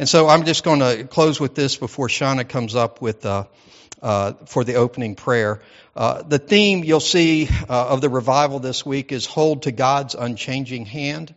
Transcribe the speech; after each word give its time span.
And 0.00 0.08
so 0.08 0.28
I'm 0.28 0.46
just 0.46 0.64
going 0.64 0.80
to 0.80 1.04
close 1.04 1.38
with 1.38 1.54
this 1.54 1.76
before 1.76 2.08
Shauna 2.08 2.48
comes 2.48 2.74
up 2.74 3.02
with 3.02 3.26
uh, 3.26 3.44
uh, 4.00 4.32
for 4.46 4.64
the 4.64 4.76
opening 4.76 5.14
prayer. 5.14 5.60
Uh, 5.94 6.22
the 6.22 6.38
theme 6.38 6.84
you'll 6.84 7.00
see 7.00 7.50
uh, 7.68 7.88
of 7.88 8.00
the 8.00 8.08
revival 8.08 8.60
this 8.60 8.86
week 8.86 9.12
is 9.12 9.26
"Hold 9.26 9.64
to 9.64 9.72
God's 9.72 10.14
Unchanging 10.14 10.86
Hand." 10.86 11.34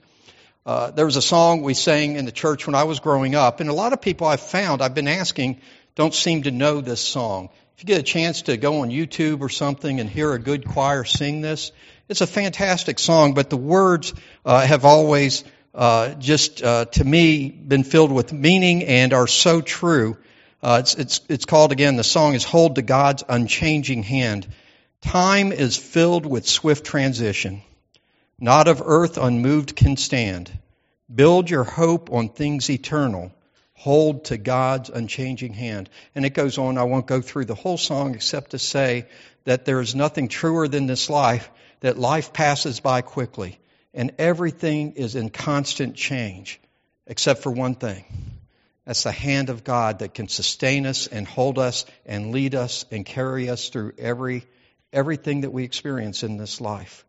Uh, 0.66 0.92
there 0.92 1.06
was 1.06 1.18
a 1.18 1.22
song 1.22 1.62
we 1.62 1.74
sang 1.74 2.16
in 2.16 2.24
the 2.24 2.32
church 2.32 2.66
when 2.66 2.74
I 2.74 2.86
was 2.86 3.02
growing 3.02 3.36
up, 3.36 3.60
and 3.60 3.70
a 3.70 3.74
lot 3.74 3.92
of 3.92 4.00
people 4.00 4.28
I've 4.28 4.40
found 4.40 4.82
I've 4.82 4.96
been 4.96 5.10
asking 5.10 5.60
don't 5.96 6.14
seem 6.14 6.44
to 6.44 6.52
know 6.52 6.80
this 6.80 7.02
song. 7.02 7.50
If 7.76 7.84
you 7.84 7.88
get 7.88 8.00
a 8.00 8.04
chance 8.04 8.44
to 8.44 8.56
go 8.56 8.80
on 8.80 8.92
YouTube 8.92 9.42
or 9.42 9.50
something 9.50 10.00
and 10.00 10.10
hear 10.10 10.32
a 10.32 10.40
good 10.40 10.66
choir 10.66 11.04
sing 11.04 11.42
this, 11.42 11.74
it's 12.08 12.22
a 12.22 12.28
fantastic 12.28 12.98
song, 12.98 13.34
but 13.34 13.50
the 13.50 13.58
words 13.58 14.14
uh, 14.46 14.66
have 14.66 14.86
always 14.86 15.44
uh, 15.74 16.14
just, 16.16 16.64
uh, 16.64 16.86
to 16.86 17.04
me, 17.04 17.50
been 17.50 17.84
filled 17.84 18.12
with 18.12 18.32
meaning 18.32 18.84
and 18.84 19.14
are 19.14 19.28
so 19.28 19.62
true. 19.62 20.18
Uh, 20.62 20.78
it's, 20.82 20.96
it's, 20.96 21.22
it's 21.30 21.46
called 21.46 21.72
again, 21.72 21.96
the 21.96 22.04
song 22.04 22.36
is 22.36 22.44
Hold 22.44 22.76
to 22.76 22.82
God's 22.82 23.24
Unchanging 23.28 24.04
Hand. 24.04 24.48
Time 25.02 25.52
is 25.52 25.76
filled 25.76 26.26
with 26.26 26.48
swift 26.48 26.86
transition. 26.86 27.62
Not 28.40 28.68
of 28.68 28.82
earth 28.86 29.18
unmoved 29.18 29.76
can 29.76 29.98
stand. 29.98 30.52
Build 31.14 31.50
your 31.50 31.64
hope 31.64 32.12
on 32.12 32.30
things 32.30 32.70
eternal 32.70 33.32
hold 33.84 34.24
to 34.26 34.38
God's 34.38 34.90
unchanging 34.90 35.54
hand. 35.54 35.90
And 36.16 36.26
it 36.26 36.34
goes 36.34 36.58
on. 36.58 36.78
I 36.78 36.84
won't 36.84 37.06
go 37.06 37.20
through 37.20 37.46
the 37.46 37.54
whole 37.54 37.78
song 37.78 38.16
except 38.16 38.52
to 38.52 38.60
say 38.60 39.08
that 39.44 39.66
there 39.66 39.82
is 39.82 39.94
nothing 39.94 40.30
truer 40.30 40.70
than 40.70 40.88
this 40.88 41.10
life, 41.10 41.50
that 41.82 42.00
life 42.00 42.32
passes 42.32 42.80
by 42.80 43.02
quickly 43.02 43.60
and 43.94 44.14
everything 44.18 44.94
is 44.94 45.16
in 45.16 45.30
constant 45.30 45.96
change 45.96 46.60
except 47.08 47.44
for 47.44 47.52
one 47.52 47.76
thing. 47.76 48.06
That's 48.86 49.04
the 49.04 49.12
hand 49.12 49.50
of 49.50 49.64
God 49.64 50.00
that 50.00 50.14
can 50.14 50.28
sustain 50.28 50.86
us 50.86 51.08
and 51.08 51.28
hold 51.28 51.58
us 51.58 51.86
and 52.06 52.32
lead 52.32 52.54
us 52.56 52.86
and 52.92 53.06
carry 53.06 53.50
us 53.50 53.70
through 53.70 53.94
every 53.98 54.46
everything 54.92 55.42
that 55.42 55.50
we 55.52 55.64
experience 55.64 56.24
in 56.24 56.38
this 56.38 56.62
life. 56.62 57.04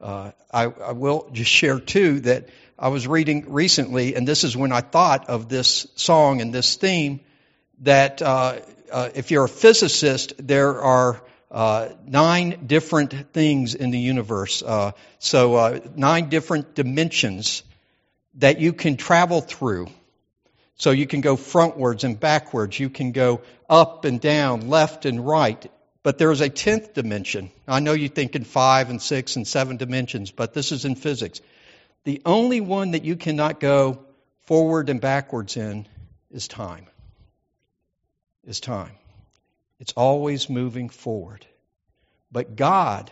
Uh, 0.00 0.32
I, 0.52 0.64
I 0.64 0.92
will 0.92 1.30
just 1.32 1.50
share 1.50 1.78
too 1.78 2.20
that 2.20 2.48
I 2.76 2.88
was 2.88 3.06
reading 3.06 3.52
recently, 3.52 4.16
and 4.16 4.26
this 4.26 4.42
is 4.42 4.56
when 4.56 4.72
I 4.72 4.80
thought 4.80 5.28
of 5.28 5.48
this 5.48 5.86
song 5.94 6.40
and 6.40 6.52
this 6.52 6.74
theme, 6.74 7.20
that 7.82 8.20
uh, 8.20 8.58
uh, 8.90 9.10
if 9.14 9.30
you're 9.30 9.44
a 9.44 9.48
physicist, 9.48 10.34
there 10.38 10.80
are 10.80 11.22
uh, 11.52 11.90
nine 12.06 12.66
different 12.66 13.34
things 13.34 13.74
in 13.74 13.90
the 13.90 13.98
universe. 13.98 14.62
Uh, 14.62 14.92
so, 15.18 15.54
uh, 15.56 15.80
nine 15.94 16.30
different 16.30 16.74
dimensions 16.74 17.62
that 18.36 18.58
you 18.58 18.72
can 18.72 18.96
travel 18.96 19.42
through. 19.42 19.88
So, 20.76 20.92
you 20.92 21.06
can 21.06 21.20
go 21.20 21.36
frontwards 21.36 22.04
and 22.04 22.18
backwards, 22.18 22.80
you 22.80 22.88
can 22.88 23.12
go 23.12 23.42
up 23.68 24.06
and 24.06 24.18
down, 24.18 24.70
left 24.70 25.04
and 25.04 25.24
right. 25.26 25.70
But 26.02 26.16
there 26.16 26.32
is 26.32 26.40
a 26.40 26.48
tenth 26.48 26.94
dimension. 26.94 27.50
I 27.68 27.80
know 27.80 27.92
you 27.92 28.08
think 28.08 28.34
in 28.34 28.44
five 28.44 28.88
and 28.88 29.00
six 29.00 29.36
and 29.36 29.46
seven 29.46 29.76
dimensions, 29.76 30.30
but 30.30 30.54
this 30.54 30.72
is 30.72 30.86
in 30.86 30.94
physics. 30.94 31.42
The 32.04 32.22
only 32.24 32.62
one 32.62 32.92
that 32.92 33.04
you 33.04 33.14
cannot 33.16 33.60
go 33.60 34.06
forward 34.46 34.88
and 34.88 35.00
backwards 35.00 35.56
in 35.58 35.86
is 36.30 36.48
time. 36.48 36.86
Is 38.44 38.58
time. 38.58 38.92
It's 39.82 39.94
always 39.94 40.48
moving 40.48 40.90
forward. 40.90 41.44
But 42.30 42.54
God, 42.54 43.10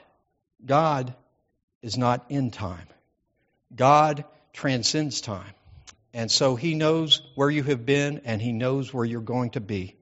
God 0.64 1.12
is 1.82 1.98
not 1.98 2.26
in 2.28 2.52
time. 2.52 2.86
God 3.74 4.24
transcends 4.52 5.20
time. 5.20 5.52
And 6.14 6.30
so 6.30 6.54
He 6.54 6.76
knows 6.76 7.22
where 7.34 7.50
you 7.50 7.64
have 7.64 7.84
been 7.84 8.20
and 8.24 8.40
He 8.40 8.52
knows 8.52 8.94
where 8.94 9.04
you're 9.04 9.20
going 9.20 9.50
to 9.50 9.60
be. 9.60 9.96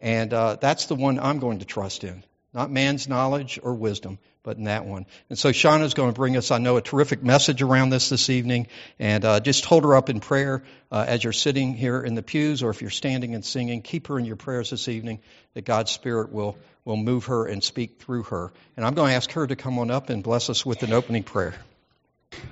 And 0.00 0.34
uh, 0.34 0.56
that's 0.60 0.86
the 0.86 0.96
one 0.96 1.20
I'm 1.20 1.38
going 1.38 1.60
to 1.60 1.64
trust 1.64 2.02
in. 2.02 2.24
Not 2.52 2.72
man's 2.72 3.08
knowledge 3.08 3.60
or 3.62 3.72
wisdom, 3.72 4.18
but 4.42 4.56
in 4.56 4.64
that 4.64 4.84
one. 4.84 5.06
And 5.28 5.38
so 5.38 5.50
Shauna's 5.50 5.94
going 5.94 6.10
to 6.10 6.14
bring 6.14 6.36
us, 6.36 6.50
I 6.50 6.58
know, 6.58 6.76
a 6.76 6.82
terrific 6.82 7.22
message 7.22 7.62
around 7.62 7.90
this 7.90 8.08
this 8.08 8.28
evening. 8.28 8.66
And 8.98 9.24
uh, 9.24 9.40
just 9.40 9.64
hold 9.64 9.84
her 9.84 9.94
up 9.94 10.10
in 10.10 10.20
prayer 10.20 10.62
uh, 10.90 11.04
as 11.06 11.22
you're 11.22 11.32
sitting 11.32 11.74
here 11.74 12.02
in 12.02 12.14
the 12.14 12.22
pews 12.22 12.62
or 12.62 12.70
if 12.70 12.80
you're 12.80 12.90
standing 12.90 13.34
and 13.34 13.44
singing. 13.44 13.82
Keep 13.82 14.08
her 14.08 14.18
in 14.18 14.24
your 14.24 14.36
prayers 14.36 14.70
this 14.70 14.88
evening 14.88 15.20
that 15.54 15.64
God's 15.64 15.92
Spirit 15.92 16.32
will, 16.32 16.56
will 16.84 16.96
move 16.96 17.26
her 17.26 17.46
and 17.46 17.62
speak 17.62 18.00
through 18.00 18.24
her. 18.24 18.52
And 18.76 18.84
I'm 18.84 18.94
going 18.94 19.10
to 19.10 19.14
ask 19.14 19.30
her 19.32 19.46
to 19.46 19.56
come 19.56 19.78
on 19.78 19.90
up 19.90 20.10
and 20.10 20.22
bless 20.22 20.50
us 20.50 20.66
with 20.66 20.82
an 20.82 20.92
opening 20.92 21.22
prayer. 21.22 21.54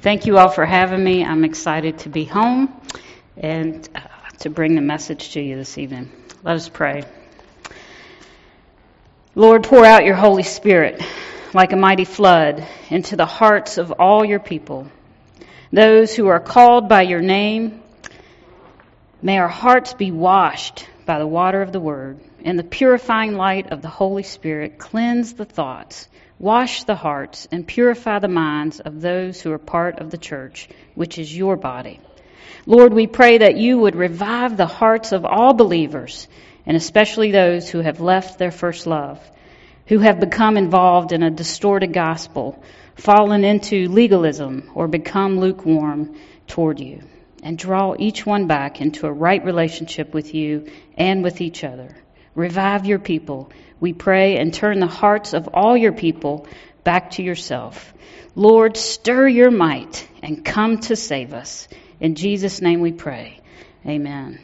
Thank 0.02 0.26
you 0.26 0.38
all 0.38 0.50
for 0.50 0.64
having 0.64 1.02
me. 1.02 1.24
I'm 1.24 1.44
excited 1.44 1.98
to 2.00 2.08
be 2.08 2.24
home 2.24 2.80
and 3.36 3.88
uh, 3.94 4.00
to 4.40 4.50
bring 4.50 4.74
the 4.74 4.80
message 4.80 5.32
to 5.32 5.40
you 5.40 5.56
this 5.56 5.78
evening. 5.78 6.10
Let 6.44 6.56
us 6.56 6.68
pray. 6.68 7.02
Lord, 9.34 9.64
pour 9.64 9.84
out 9.84 10.04
your 10.04 10.16
Holy 10.16 10.42
Spirit 10.42 11.00
like 11.52 11.72
a 11.72 11.76
mighty 11.76 12.04
flood 12.04 12.66
into 12.90 13.16
the 13.16 13.26
hearts 13.26 13.78
of 13.78 13.92
all 13.92 14.24
your 14.24 14.38
people. 14.38 14.86
Those 15.72 16.14
who 16.14 16.28
are 16.28 16.40
called 16.40 16.88
by 16.88 17.02
your 17.02 17.20
name, 17.20 17.82
may 19.22 19.38
our 19.38 19.48
hearts 19.48 19.94
be 19.94 20.10
washed 20.10 20.86
by 21.06 21.18
the 21.18 21.26
water 21.26 21.62
of 21.62 21.72
the 21.72 21.80
Word, 21.80 22.20
and 22.44 22.58
the 22.58 22.64
purifying 22.64 23.34
light 23.34 23.72
of 23.72 23.82
the 23.82 23.88
Holy 23.88 24.22
Spirit 24.22 24.78
cleanse 24.78 25.34
the 25.34 25.44
thoughts, 25.44 26.08
wash 26.38 26.84
the 26.84 26.94
hearts, 26.94 27.48
and 27.50 27.66
purify 27.66 28.18
the 28.18 28.28
minds 28.28 28.80
of 28.80 29.00
those 29.00 29.40
who 29.40 29.52
are 29.52 29.58
part 29.58 29.98
of 29.98 30.10
the 30.10 30.18
church, 30.18 30.68
which 30.94 31.18
is 31.18 31.36
your 31.36 31.56
body. 31.56 32.00
Lord, 32.66 32.92
we 32.92 33.06
pray 33.06 33.38
that 33.38 33.56
you 33.56 33.78
would 33.78 33.96
revive 33.96 34.56
the 34.56 34.66
hearts 34.66 35.12
of 35.12 35.24
all 35.24 35.54
believers 35.54 36.28
and 36.66 36.76
especially 36.76 37.30
those 37.30 37.68
who 37.68 37.80
have 37.80 38.00
left 38.00 38.38
their 38.38 38.50
first 38.50 38.86
love, 38.86 39.18
who 39.90 39.98
have 39.98 40.20
become 40.20 40.56
involved 40.56 41.10
in 41.10 41.24
a 41.24 41.30
distorted 41.30 41.92
gospel, 41.92 42.62
fallen 42.94 43.44
into 43.44 43.88
legalism, 43.88 44.70
or 44.72 44.86
become 44.86 45.40
lukewarm 45.40 46.14
toward 46.46 46.78
you. 46.78 47.02
And 47.42 47.58
draw 47.58 47.96
each 47.98 48.24
one 48.24 48.46
back 48.46 48.80
into 48.80 49.08
a 49.08 49.12
right 49.12 49.44
relationship 49.44 50.14
with 50.14 50.32
you 50.32 50.70
and 50.96 51.24
with 51.24 51.40
each 51.40 51.64
other. 51.64 51.96
Revive 52.36 52.86
your 52.86 53.00
people, 53.00 53.50
we 53.80 53.92
pray, 53.92 54.36
and 54.36 54.54
turn 54.54 54.78
the 54.78 54.86
hearts 54.86 55.32
of 55.32 55.48
all 55.54 55.76
your 55.76 55.92
people 55.92 56.46
back 56.84 57.10
to 57.12 57.24
yourself. 57.24 57.92
Lord, 58.36 58.76
stir 58.76 59.26
your 59.26 59.50
might 59.50 60.06
and 60.22 60.44
come 60.44 60.78
to 60.82 60.94
save 60.94 61.34
us. 61.34 61.66
In 61.98 62.14
Jesus' 62.14 62.62
name 62.62 62.80
we 62.80 62.92
pray. 62.92 63.40
Amen. 63.84 64.38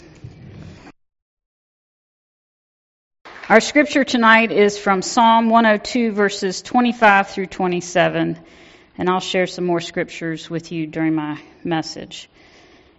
Our 3.49 3.61
scripture 3.61 4.03
tonight 4.03 4.51
is 4.51 4.77
from 4.77 5.03
Psalm 5.03 5.51
102, 5.51 6.11
verses 6.11 6.63
25 6.63 7.29
through 7.29 7.47
27, 7.47 8.37
and 8.99 9.09
I'll 9.09 9.21
share 9.21 9.47
some 9.47 9.65
more 9.65 9.81
scriptures 9.81 10.51
with 10.51 10.73
you 10.73 10.89
during 10.89 11.15
my 11.15 11.41
message. 11.63 12.29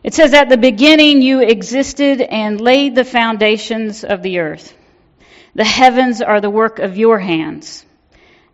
It 0.06 0.14
says, 0.14 0.34
At 0.34 0.48
the 0.48 0.56
beginning 0.56 1.22
you 1.22 1.42
existed 1.42 2.22
and 2.22 2.62
laid 2.62 2.96
the 2.96 3.04
foundations 3.04 4.06
of 4.06 4.24
the 4.24 4.40
earth. 4.40 4.74
The 5.54 5.66
heavens 5.66 6.22
are 6.22 6.40
the 6.40 6.50
work 6.50 6.80
of 6.80 6.96
your 6.96 7.20
hands. 7.20 7.86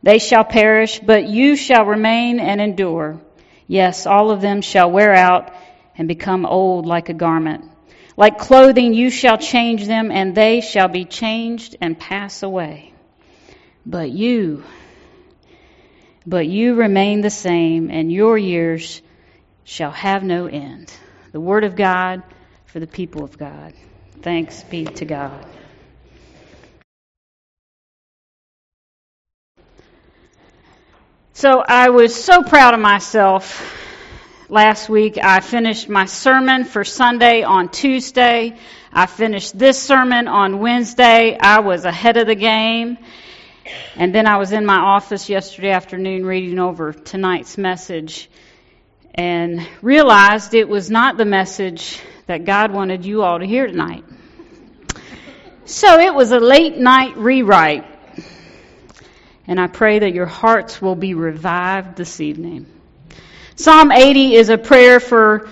They 0.02 0.18
shall 0.18 0.46
perish, 0.46 1.00
but 1.00 1.28
you 1.28 1.56
shall 1.56 1.86
remain 1.86 2.40
and 2.40 2.60
endure. 2.60 3.22
Yes, 3.68 4.08
all 4.08 4.32
of 4.32 4.42
them 4.42 4.62
shall 4.62 4.90
wear 4.90 5.14
out 5.14 5.54
and 5.96 6.08
become 6.08 6.48
old 6.48 6.88
like 6.88 7.10
a 7.10 7.14
garment. 7.14 7.66
Like 8.16 8.38
clothing, 8.38 8.94
you 8.94 9.10
shall 9.10 9.38
change 9.38 9.88
them, 9.88 10.12
and 10.12 10.36
they 10.36 10.62
shall 10.62 10.88
be 10.88 11.06
changed 11.06 11.76
and 11.82 11.98
pass 11.98 12.44
away. 12.44 12.94
But 13.86 14.12
you, 14.12 14.64
but 16.26 16.48
you 16.48 16.76
remain 16.76 17.22
the 17.22 17.30
same, 17.30 17.90
and 17.90 18.12
your 18.12 18.38
years 18.38 19.02
shall 19.64 19.92
have 19.92 20.24
no 20.24 20.46
end. 20.46 20.94
The 21.32 21.40
Word 21.40 21.64
of 21.64 21.76
God 21.76 22.22
for 22.66 22.80
the 22.80 22.88
people 22.88 23.24
of 23.24 23.38
God. 23.38 23.74
Thanks 24.22 24.64
be 24.64 24.86
to 24.86 25.06
God. 25.06 25.46
So 31.34 31.64
I 31.68 31.90
was 31.90 32.16
so 32.16 32.44
proud 32.44 32.76
of 32.76 32.80
myself 32.80 33.83
Last 34.50 34.90
week 34.90 35.18
I 35.18 35.40
finished 35.40 35.88
my 35.88 36.04
sermon 36.04 36.66
for 36.66 36.84
Sunday 36.84 37.44
on 37.44 37.70
Tuesday. 37.70 38.58
I 38.92 39.06
finished 39.06 39.58
this 39.58 39.82
sermon 39.82 40.28
on 40.28 40.60
Wednesday. 40.60 41.38
I 41.40 41.62
was 41.62 41.86
ahead 41.86 42.18
of 42.18 42.28
the 42.28 42.36
game. 42.36 42.98
And 43.96 44.14
then 44.14 44.28
I 44.28 44.38
was 44.38 44.52
in 44.52 44.66
my 44.66 44.76
office 44.76 45.30
yesterday 45.30 45.70
afternoon 45.70 46.26
reading 46.26 46.60
over 46.60 46.92
tonight's 46.92 47.58
message 47.58 48.30
and 49.16 49.66
realized 49.82 50.54
it 50.54 50.68
was 50.68 50.92
not 50.92 51.16
the 51.16 51.26
message 51.26 52.02
that 52.28 52.44
God 52.44 52.74
wanted 52.74 53.06
you 53.06 53.24
all 53.24 53.40
to 53.40 53.46
hear 53.46 53.66
tonight. 53.66 54.04
So 55.64 56.00
it 56.00 56.14
was 56.14 56.32
a 56.32 56.40
late 56.42 56.78
night 56.78 57.16
rewrite. 57.16 57.86
And 59.48 59.58
I 59.58 59.68
pray 59.68 60.00
that 60.00 60.14
your 60.14 60.26
hearts 60.26 60.82
will 60.82 60.96
be 60.96 61.14
revived 61.14 61.96
this 61.96 62.20
evening. 62.20 62.73
Psalm 63.56 63.92
80 63.92 64.36
is 64.36 64.50
a 64.50 64.58
prayer 64.58 65.00
for 65.00 65.48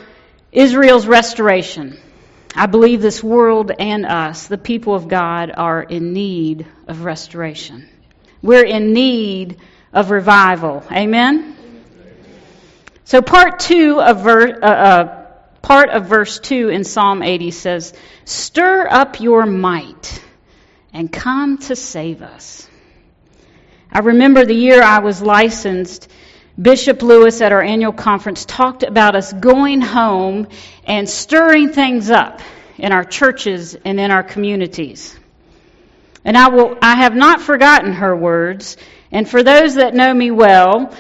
Israel's 0.51 1.05
restoration. 1.05 1.99
I 2.55 2.65
believe 2.65 3.01
this 3.01 3.23
world 3.23 3.71
and 3.77 4.05
us, 4.05 4.47
the 4.47 4.57
people 4.57 4.95
of 4.95 5.07
God, 5.07 5.51
are 5.55 5.83
in 5.83 6.11
need 6.11 6.65
of 6.87 7.03
restoration. 7.03 7.87
We're 8.41 8.65
in 8.65 8.93
need 8.93 9.57
of 9.93 10.09
revival. 10.09 10.83
Amen? 10.91 11.55
So, 13.03 13.21
part 13.21 13.59
two 13.59 14.01
of 14.01 14.21
ver- 14.21 14.59
uh, 14.61 14.65
uh, 14.65 15.25
part 15.61 15.89
of 15.89 16.07
verse 16.07 16.39
two 16.39 16.69
in 16.69 16.83
Psalm 16.83 17.21
80 17.21 17.51
says, 17.51 17.93
"Stir 18.25 18.87
up 18.89 19.19
your 19.19 19.45
might 19.45 20.21
and 20.91 21.11
come 21.11 21.59
to 21.59 21.75
save 21.75 22.21
us." 22.21 22.67
I 23.91 23.99
remember 23.99 24.45
the 24.45 24.55
year 24.55 24.81
I 24.81 24.99
was 24.99 25.21
licensed. 25.21 26.07
Bishop 26.59 27.01
Lewis 27.01 27.41
at 27.41 27.51
our 27.51 27.61
annual 27.61 27.93
conference 27.93 28.45
talked 28.45 28.83
about 28.83 29.15
us 29.15 29.31
going 29.31 29.81
home 29.81 30.47
and 30.85 31.09
stirring 31.09 31.69
things 31.69 32.09
up 32.09 32.41
in 32.77 32.91
our 32.91 33.03
churches 33.03 33.75
and 33.75 33.99
in 33.99 34.11
our 34.11 34.23
communities. 34.23 35.17
And 36.25 36.37
I 36.37 36.49
will 36.49 36.77
I 36.81 36.97
have 36.97 37.15
not 37.15 37.41
forgotten 37.41 37.93
her 37.93 38.15
words, 38.15 38.77
and 39.11 39.27
for 39.27 39.43
those 39.43 39.75
that 39.75 39.95
know 39.95 40.13
me 40.13 40.29
well, 40.29 40.95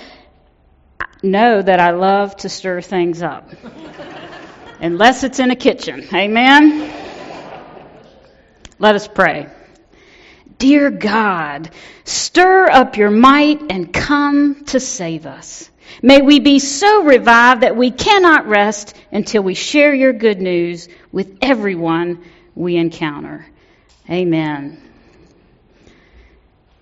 know 1.21 1.61
that 1.61 1.79
I 1.79 1.91
love 1.91 2.35
to 2.37 2.49
stir 2.49 2.81
things 2.81 3.21
up. 3.21 3.49
Unless 4.81 5.23
it's 5.23 5.39
in 5.39 5.51
a 5.51 5.55
kitchen. 5.55 6.07
Amen. 6.13 6.91
Let 8.79 8.95
us 8.95 9.07
pray. 9.07 9.47
Dear 10.61 10.91
God, 10.91 11.71
stir 12.03 12.69
up 12.69 12.95
your 12.95 13.09
might 13.09 13.71
and 13.71 13.91
come 13.91 14.63
to 14.65 14.79
save 14.79 15.25
us. 15.25 15.67
May 16.03 16.21
we 16.21 16.39
be 16.39 16.59
so 16.59 17.01
revived 17.03 17.61
that 17.61 17.75
we 17.75 17.89
cannot 17.89 18.45
rest 18.45 18.95
until 19.11 19.41
we 19.41 19.55
share 19.55 19.91
your 19.91 20.13
good 20.13 20.39
news 20.39 20.87
with 21.11 21.39
everyone 21.41 22.23
we 22.53 22.75
encounter. 22.75 23.43
Amen. 24.07 24.79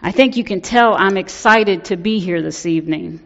I 0.01 0.11
think 0.11 0.35
you 0.35 0.43
can 0.43 0.59
tell 0.59 0.93
I'm 0.93 1.15
excited 1.15 1.85
to 1.85 1.95
be 1.95 2.19
here 2.19 2.41
this 2.41 2.65
evening 2.65 3.21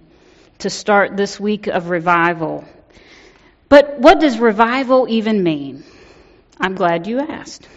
to 0.59 0.69
start 0.69 1.17
this 1.17 1.39
week 1.39 1.65
of 1.65 1.89
revival. 1.89 2.63
But 3.69 3.97
what 3.97 4.19
does 4.19 4.37
revival 4.37 5.07
even 5.09 5.41
mean? 5.41 5.83
I'm 6.59 6.75
glad 6.75 7.07
you 7.07 7.21
asked. 7.21 7.67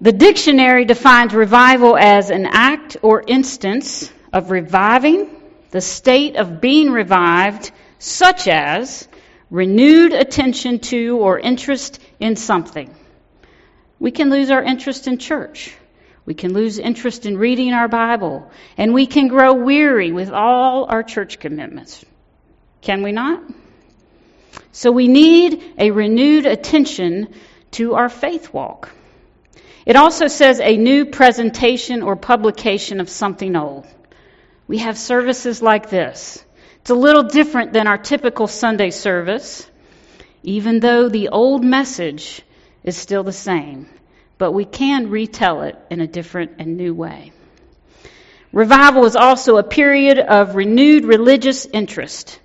The 0.00 0.12
dictionary 0.12 0.84
defines 0.84 1.34
revival 1.34 1.96
as 1.96 2.30
an 2.30 2.46
act 2.46 2.98
or 3.02 3.24
instance 3.26 4.12
of 4.32 4.52
reviving, 4.52 5.28
the 5.70 5.80
state 5.80 6.36
of 6.36 6.60
being 6.60 6.92
revived, 6.92 7.72
such 7.98 8.46
as 8.46 9.08
renewed 9.50 10.12
attention 10.12 10.78
to 10.78 11.18
or 11.18 11.36
interest 11.40 12.00
in 12.20 12.36
something. 12.36 12.94
We 13.98 14.12
can 14.12 14.30
lose 14.30 14.52
our 14.52 14.62
interest 14.62 15.08
in 15.08 15.18
church. 15.18 15.74
We 16.24 16.34
can 16.34 16.52
lose 16.52 16.78
interest 16.78 17.26
in 17.26 17.36
reading 17.36 17.72
our 17.72 17.88
Bible, 17.88 18.52
and 18.76 18.94
we 18.94 19.06
can 19.06 19.26
grow 19.26 19.54
weary 19.54 20.12
with 20.12 20.30
all 20.30 20.84
our 20.84 21.02
church 21.02 21.40
commitments. 21.40 22.04
Can 22.82 23.02
we 23.02 23.10
not? 23.10 23.42
So 24.70 24.92
we 24.92 25.08
need 25.08 25.74
a 25.76 25.90
renewed 25.90 26.46
attention 26.46 27.34
to 27.72 27.94
our 27.94 28.08
faith 28.08 28.52
walk. 28.52 28.92
It 29.88 29.96
also 29.96 30.28
says 30.28 30.60
a 30.60 30.76
new 30.76 31.06
presentation 31.06 32.02
or 32.02 32.14
publication 32.14 33.00
of 33.00 33.08
something 33.08 33.56
old. 33.56 33.84
We 34.68 34.78
have 34.78 34.96
services 34.96 35.60
like 35.60 35.90
this. 35.90 36.44
It's 36.82 36.90
a 36.90 36.94
little 36.94 37.24
different 37.24 37.72
than 37.72 37.88
our 37.88 37.98
typical 37.98 38.46
Sunday 38.46 38.90
service, 38.90 39.68
even 40.44 40.78
though 40.78 41.08
the 41.08 41.30
old 41.30 41.64
message 41.64 42.42
is 42.84 42.96
still 42.96 43.24
the 43.24 43.32
same 43.32 43.88
but 44.38 44.52
we 44.52 44.64
can 44.64 45.10
retell 45.10 45.62
it 45.62 45.76
in 45.90 46.00
a 46.00 46.06
different 46.06 46.52
and 46.58 46.76
new 46.76 46.94
way. 46.94 47.32
Revival 48.52 49.04
is 49.04 49.16
also 49.16 49.58
a 49.58 49.62
period 49.62 50.18
of 50.18 50.54
renewed 50.54 51.04
religious 51.04 51.66
interest. 51.66 52.38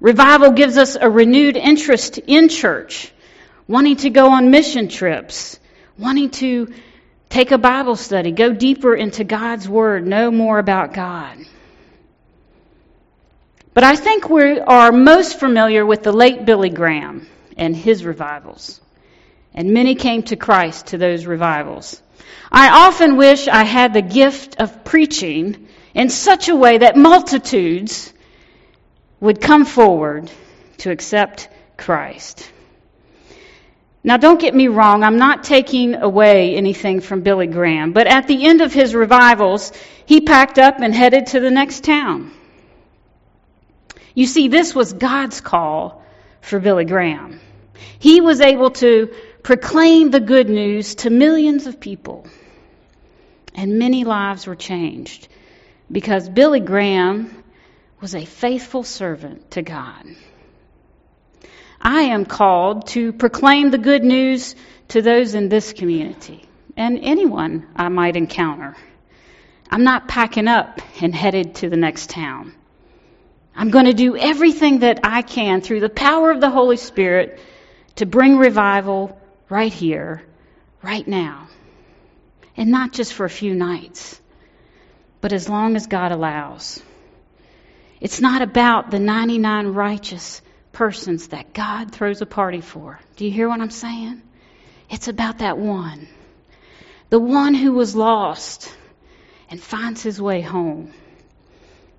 Revival 0.00 0.52
gives 0.52 0.78
us 0.78 0.96
a 0.98 1.10
renewed 1.10 1.56
interest 1.56 2.18
in 2.18 2.48
church, 2.48 3.12
wanting 3.68 3.96
to 3.96 4.10
go 4.10 4.30
on 4.30 4.50
mission 4.50 4.88
trips, 4.88 5.58
wanting 5.98 6.30
to 6.30 6.72
take 7.28 7.50
a 7.50 7.58
Bible 7.58 7.96
study, 7.96 8.30
go 8.32 8.52
deeper 8.52 8.94
into 8.94 9.24
God's 9.24 9.68
Word, 9.68 10.06
know 10.06 10.30
more 10.30 10.58
about 10.58 10.92
God. 10.92 11.38
But 13.74 13.84
I 13.84 13.96
think 13.96 14.28
we 14.28 14.60
are 14.60 14.92
most 14.92 15.38
familiar 15.40 15.86
with 15.86 16.02
the 16.02 16.12
late 16.12 16.44
Billy 16.44 16.70
Graham 16.70 17.26
and 17.56 17.74
his 17.74 18.04
revivals 18.04 18.82
and 19.54 19.72
many 19.72 19.94
came 19.94 20.22
to 20.24 20.36
Christ 20.36 20.88
to 20.88 20.98
those 20.98 21.26
revivals. 21.26 22.00
I 22.50 22.86
often 22.86 23.16
wish 23.16 23.48
I 23.48 23.64
had 23.64 23.92
the 23.92 24.02
gift 24.02 24.60
of 24.60 24.84
preaching 24.84 25.68
in 25.94 26.08
such 26.08 26.48
a 26.48 26.56
way 26.56 26.78
that 26.78 26.96
multitudes 26.96 28.12
would 29.20 29.40
come 29.40 29.64
forward 29.64 30.30
to 30.78 30.90
accept 30.90 31.48
Christ. 31.76 32.50
Now, 34.04 34.16
don't 34.16 34.40
get 34.40 34.54
me 34.54 34.66
wrong, 34.66 35.04
I'm 35.04 35.18
not 35.18 35.44
taking 35.44 35.94
away 35.94 36.56
anything 36.56 37.00
from 37.00 37.20
Billy 37.20 37.46
Graham, 37.46 37.92
but 37.92 38.08
at 38.08 38.26
the 38.26 38.46
end 38.46 38.60
of 38.60 38.72
his 38.72 38.94
revivals, 38.94 39.72
he 40.06 40.20
packed 40.20 40.58
up 40.58 40.80
and 40.80 40.92
headed 40.92 41.26
to 41.28 41.40
the 41.40 41.50
next 41.50 41.84
town. 41.84 42.32
You 44.14 44.26
see, 44.26 44.48
this 44.48 44.74
was 44.74 44.92
God's 44.92 45.40
call 45.40 46.02
for 46.40 46.58
Billy 46.58 46.84
Graham. 46.84 47.40
He 47.98 48.20
was 48.20 48.40
able 48.40 48.70
to 48.72 49.14
proclaim 49.42 50.10
the 50.10 50.20
good 50.20 50.48
news 50.48 50.96
to 50.96 51.10
millions 51.10 51.66
of 51.66 51.80
people. 51.80 52.26
And 53.54 53.78
many 53.78 54.04
lives 54.04 54.46
were 54.46 54.56
changed 54.56 55.28
because 55.90 56.28
Billy 56.28 56.60
Graham 56.60 57.44
was 58.00 58.14
a 58.14 58.24
faithful 58.24 58.82
servant 58.82 59.52
to 59.52 59.62
God. 59.62 60.04
I 61.82 62.02
am 62.02 62.24
called 62.24 62.86
to 62.88 63.12
proclaim 63.12 63.70
the 63.70 63.78
good 63.78 64.04
news 64.04 64.54
to 64.88 65.02
those 65.02 65.34
in 65.34 65.48
this 65.48 65.72
community 65.72 66.48
and 66.76 67.00
anyone 67.02 67.66
I 67.74 67.88
might 67.88 68.14
encounter. 68.14 68.76
I'm 69.68 69.82
not 69.82 70.06
packing 70.06 70.46
up 70.46 70.80
and 71.00 71.12
headed 71.12 71.56
to 71.56 71.68
the 71.68 71.76
next 71.76 72.10
town. 72.10 72.54
I'm 73.56 73.70
going 73.70 73.86
to 73.86 73.94
do 73.94 74.16
everything 74.16 74.78
that 74.80 75.00
I 75.02 75.22
can 75.22 75.60
through 75.60 75.80
the 75.80 75.88
power 75.88 76.30
of 76.30 76.40
the 76.40 76.50
Holy 76.50 76.76
Spirit 76.76 77.40
to 77.96 78.06
bring 78.06 78.38
revival 78.38 79.20
right 79.48 79.72
here, 79.72 80.22
right 80.82 81.06
now. 81.06 81.48
And 82.56 82.70
not 82.70 82.92
just 82.92 83.12
for 83.12 83.26
a 83.26 83.30
few 83.30 83.54
nights, 83.54 84.20
but 85.20 85.32
as 85.32 85.48
long 85.48 85.74
as 85.74 85.88
God 85.88 86.12
allows. 86.12 86.80
It's 88.00 88.20
not 88.20 88.40
about 88.40 88.90
the 88.90 89.00
99 89.00 89.68
righteous 89.68 90.42
persons 90.72 91.28
that 91.28 91.52
God 91.52 91.92
throws 91.92 92.22
a 92.22 92.26
party 92.26 92.60
for. 92.60 92.98
Do 93.16 93.24
you 93.24 93.30
hear 93.30 93.48
what 93.48 93.60
I'm 93.60 93.70
saying? 93.70 94.22
It's 94.90 95.08
about 95.08 95.38
that 95.38 95.58
one. 95.58 96.08
The 97.10 97.18
one 97.18 97.54
who 97.54 97.72
was 97.72 97.94
lost 97.94 98.74
and 99.50 99.60
finds 99.60 100.02
his 100.02 100.20
way 100.20 100.40
home. 100.40 100.92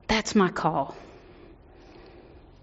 That's 0.07 0.35
my 0.35 0.49
call. 0.49 0.95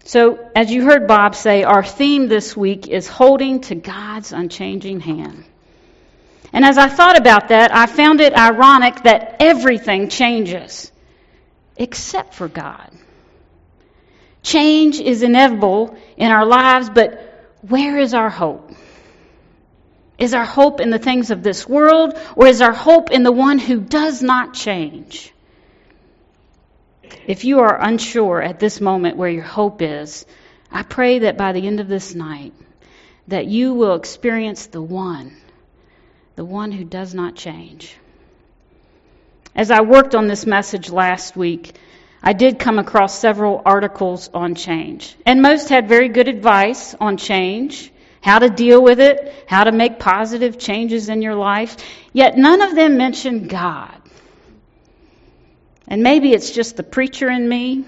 So, 0.03 0.49
as 0.55 0.71
you 0.71 0.83
heard 0.83 1.07
Bob 1.07 1.35
say, 1.35 1.63
our 1.63 1.83
theme 1.83 2.27
this 2.27 2.57
week 2.57 2.87
is 2.87 3.07
holding 3.07 3.61
to 3.61 3.75
God's 3.75 4.33
unchanging 4.33 4.99
hand. 4.99 5.45
And 6.51 6.65
as 6.65 6.77
I 6.77 6.89
thought 6.89 7.17
about 7.17 7.49
that, 7.49 7.73
I 7.73 7.85
found 7.85 8.19
it 8.19 8.33
ironic 8.33 9.03
that 9.03 9.37
everything 9.39 10.09
changes 10.09 10.91
except 11.77 12.33
for 12.33 12.47
God. 12.47 12.91
Change 14.43 14.99
is 14.99 15.23
inevitable 15.23 15.95
in 16.17 16.31
our 16.31 16.45
lives, 16.45 16.89
but 16.89 17.57
where 17.61 17.97
is 17.97 18.13
our 18.13 18.29
hope? 18.29 18.71
Is 20.17 20.33
our 20.33 20.45
hope 20.45 20.81
in 20.81 20.89
the 20.89 20.99
things 20.99 21.31
of 21.31 21.43
this 21.43 21.67
world, 21.67 22.17
or 22.35 22.47
is 22.47 22.61
our 22.61 22.73
hope 22.73 23.11
in 23.11 23.23
the 23.23 23.31
one 23.31 23.59
who 23.59 23.79
does 23.79 24.21
not 24.21 24.53
change? 24.53 25.33
If 27.27 27.45
you 27.45 27.59
are 27.59 27.81
unsure 27.81 28.41
at 28.41 28.59
this 28.59 28.81
moment 28.81 29.17
where 29.17 29.29
your 29.29 29.43
hope 29.43 29.81
is, 29.81 30.25
I 30.71 30.83
pray 30.83 31.19
that 31.19 31.37
by 31.37 31.51
the 31.51 31.67
end 31.67 31.79
of 31.79 31.87
this 31.87 32.15
night, 32.15 32.53
that 33.27 33.45
you 33.45 33.73
will 33.73 33.95
experience 33.95 34.67
the 34.67 34.81
one, 34.81 35.35
the 36.35 36.45
one 36.45 36.71
who 36.71 36.83
does 36.83 37.13
not 37.13 37.35
change. 37.35 37.95
As 39.55 39.69
I 39.69 39.81
worked 39.81 40.15
on 40.15 40.27
this 40.27 40.45
message 40.45 40.89
last 40.89 41.35
week, 41.35 41.73
I 42.23 42.33
did 42.33 42.59
come 42.59 42.77
across 42.77 43.17
several 43.17 43.61
articles 43.65 44.29
on 44.33 44.55
change. 44.55 45.15
And 45.25 45.41
most 45.41 45.69
had 45.69 45.87
very 45.87 46.09
good 46.09 46.27
advice 46.27 46.93
on 46.93 47.17
change, 47.17 47.91
how 48.21 48.39
to 48.39 48.49
deal 48.49 48.81
with 48.81 48.99
it, 48.99 49.33
how 49.47 49.63
to 49.63 49.71
make 49.71 49.97
positive 49.97 50.59
changes 50.59 51.09
in 51.09 51.21
your 51.21 51.35
life. 51.35 51.77
Yet 52.13 52.37
none 52.37 52.61
of 52.61 52.75
them 52.75 52.97
mentioned 52.97 53.49
God. 53.49 54.01
And 55.87 56.03
maybe 56.03 56.31
it's 56.31 56.51
just 56.51 56.77
the 56.77 56.83
preacher 56.83 57.29
in 57.29 57.49
me, 57.49 57.85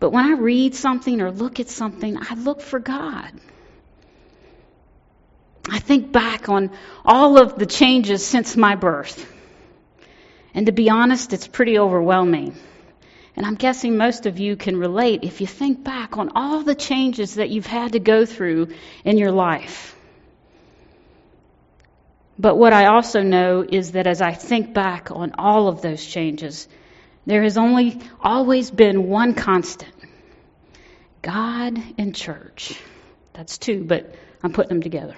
but 0.00 0.10
when 0.10 0.24
I 0.26 0.32
read 0.32 0.74
something 0.74 1.20
or 1.20 1.30
look 1.30 1.60
at 1.60 1.68
something, 1.68 2.18
I 2.18 2.34
look 2.34 2.60
for 2.60 2.78
God. 2.78 3.32
I 5.70 5.78
think 5.78 6.12
back 6.12 6.48
on 6.48 6.70
all 7.04 7.38
of 7.38 7.58
the 7.58 7.66
changes 7.66 8.26
since 8.26 8.56
my 8.56 8.74
birth. 8.74 9.30
And 10.54 10.66
to 10.66 10.72
be 10.72 10.90
honest, 10.90 11.32
it's 11.32 11.46
pretty 11.46 11.78
overwhelming. 11.78 12.56
And 13.38 13.46
I'm 13.46 13.54
guessing 13.54 13.96
most 13.96 14.26
of 14.26 14.40
you 14.40 14.56
can 14.56 14.76
relate 14.76 15.22
if 15.22 15.40
you 15.40 15.46
think 15.46 15.84
back 15.84 16.18
on 16.18 16.32
all 16.34 16.64
the 16.64 16.74
changes 16.74 17.36
that 17.36 17.50
you've 17.50 17.66
had 17.66 17.92
to 17.92 18.00
go 18.00 18.26
through 18.26 18.74
in 19.04 19.16
your 19.16 19.30
life. 19.30 19.94
But 22.36 22.56
what 22.56 22.72
I 22.72 22.86
also 22.86 23.22
know 23.22 23.64
is 23.66 23.92
that 23.92 24.08
as 24.08 24.20
I 24.20 24.32
think 24.32 24.74
back 24.74 25.12
on 25.12 25.34
all 25.38 25.68
of 25.68 25.82
those 25.82 26.04
changes, 26.04 26.66
there 27.26 27.44
has 27.44 27.56
only 27.56 28.00
always 28.20 28.72
been 28.72 29.08
one 29.08 29.34
constant 29.34 29.94
God 31.22 31.80
and 31.96 32.16
church. 32.16 32.76
That's 33.34 33.56
two, 33.56 33.84
but 33.84 34.16
I'm 34.42 34.52
putting 34.52 34.70
them 34.70 34.82
together. 34.82 35.14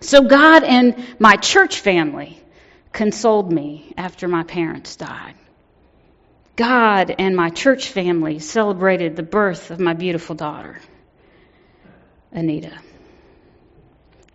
So 0.00 0.22
God 0.22 0.62
and 0.62 0.94
my 1.18 1.34
church 1.34 1.80
family 1.80 2.40
consoled 2.92 3.52
me 3.52 3.94
after 3.96 4.28
my 4.28 4.44
parents 4.44 4.94
died. 4.94 5.34
God 6.58 7.14
and 7.16 7.34
my 7.36 7.50
church 7.50 7.86
family 7.86 8.40
celebrated 8.40 9.14
the 9.14 9.22
birth 9.22 9.70
of 9.70 9.78
my 9.78 9.94
beautiful 9.94 10.34
daughter, 10.34 10.80
Anita. 12.32 12.76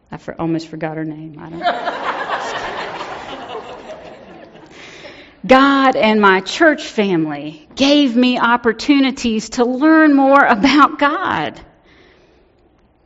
I 0.10 0.16
for, 0.16 0.34
almost 0.40 0.70
forgot 0.70 0.96
her 0.96 1.04
name. 1.04 1.38
I 1.38 1.50
don't. 1.50 1.60
God 5.46 5.98
and 5.98 6.22
my 6.22 6.40
church 6.40 6.84
family 6.84 7.68
gave 7.76 8.16
me 8.16 8.40
opportunities 8.40 9.50
to 9.50 9.66
learn 9.66 10.16
more 10.16 10.46
about 10.46 11.00
God. 11.00 11.60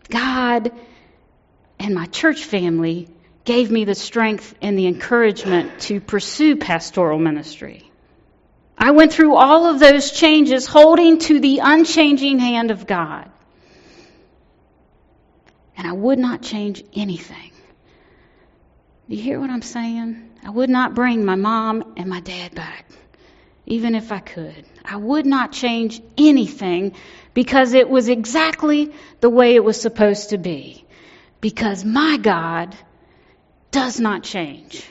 God 0.10 0.72
and 1.80 1.96
my 1.96 2.06
church 2.06 2.44
family 2.44 3.08
gave 3.46 3.72
me 3.72 3.84
the 3.84 3.96
strength 3.96 4.54
and 4.62 4.78
the 4.78 4.86
encouragement 4.86 5.80
to 5.82 6.00
pursue 6.00 6.58
pastoral 6.58 7.18
ministry. 7.18 7.87
I 8.78 8.92
went 8.92 9.12
through 9.12 9.36
all 9.36 9.66
of 9.66 9.80
those 9.80 10.12
changes 10.12 10.68
holding 10.68 11.18
to 11.20 11.40
the 11.40 11.60
unchanging 11.64 12.38
hand 12.40 12.70
of 12.70 12.86
God. 12.86 13.30
And 15.76 15.88
I 15.88 15.94
would 15.94 16.20
not 16.20 16.42
change 16.42 16.84
anything. 16.94 17.52
Do 19.10 19.16
you 19.16 19.22
hear 19.22 19.40
what 19.40 19.50
I'm 19.50 19.62
saying? 19.62 20.30
I 20.44 20.50
would 20.50 20.70
not 20.70 20.94
bring 20.94 21.26
my 21.26 21.36
mom 21.36 21.94
and 21.98 22.10
my 22.10 22.20
dad 22.20 22.54
back, 22.54 22.86
even 23.66 23.96
if 23.96 24.12
I 24.12 24.20
could. 24.20 24.66
I 24.86 24.98
would 24.98 25.26
not 25.26 25.52
change 25.52 26.02
anything 26.18 26.94
because 27.34 27.74
it 27.74 27.90
was 27.90 28.10
exactly 28.10 28.92
the 29.22 29.30
way 29.30 29.56
it 29.56 29.64
was 29.64 29.80
supposed 29.80 30.30
to 30.32 30.38
be 30.38 30.86
because 31.42 31.84
my 31.84 32.18
God 32.18 32.76
does 33.72 34.00
not 34.00 34.24
change. 34.24 34.86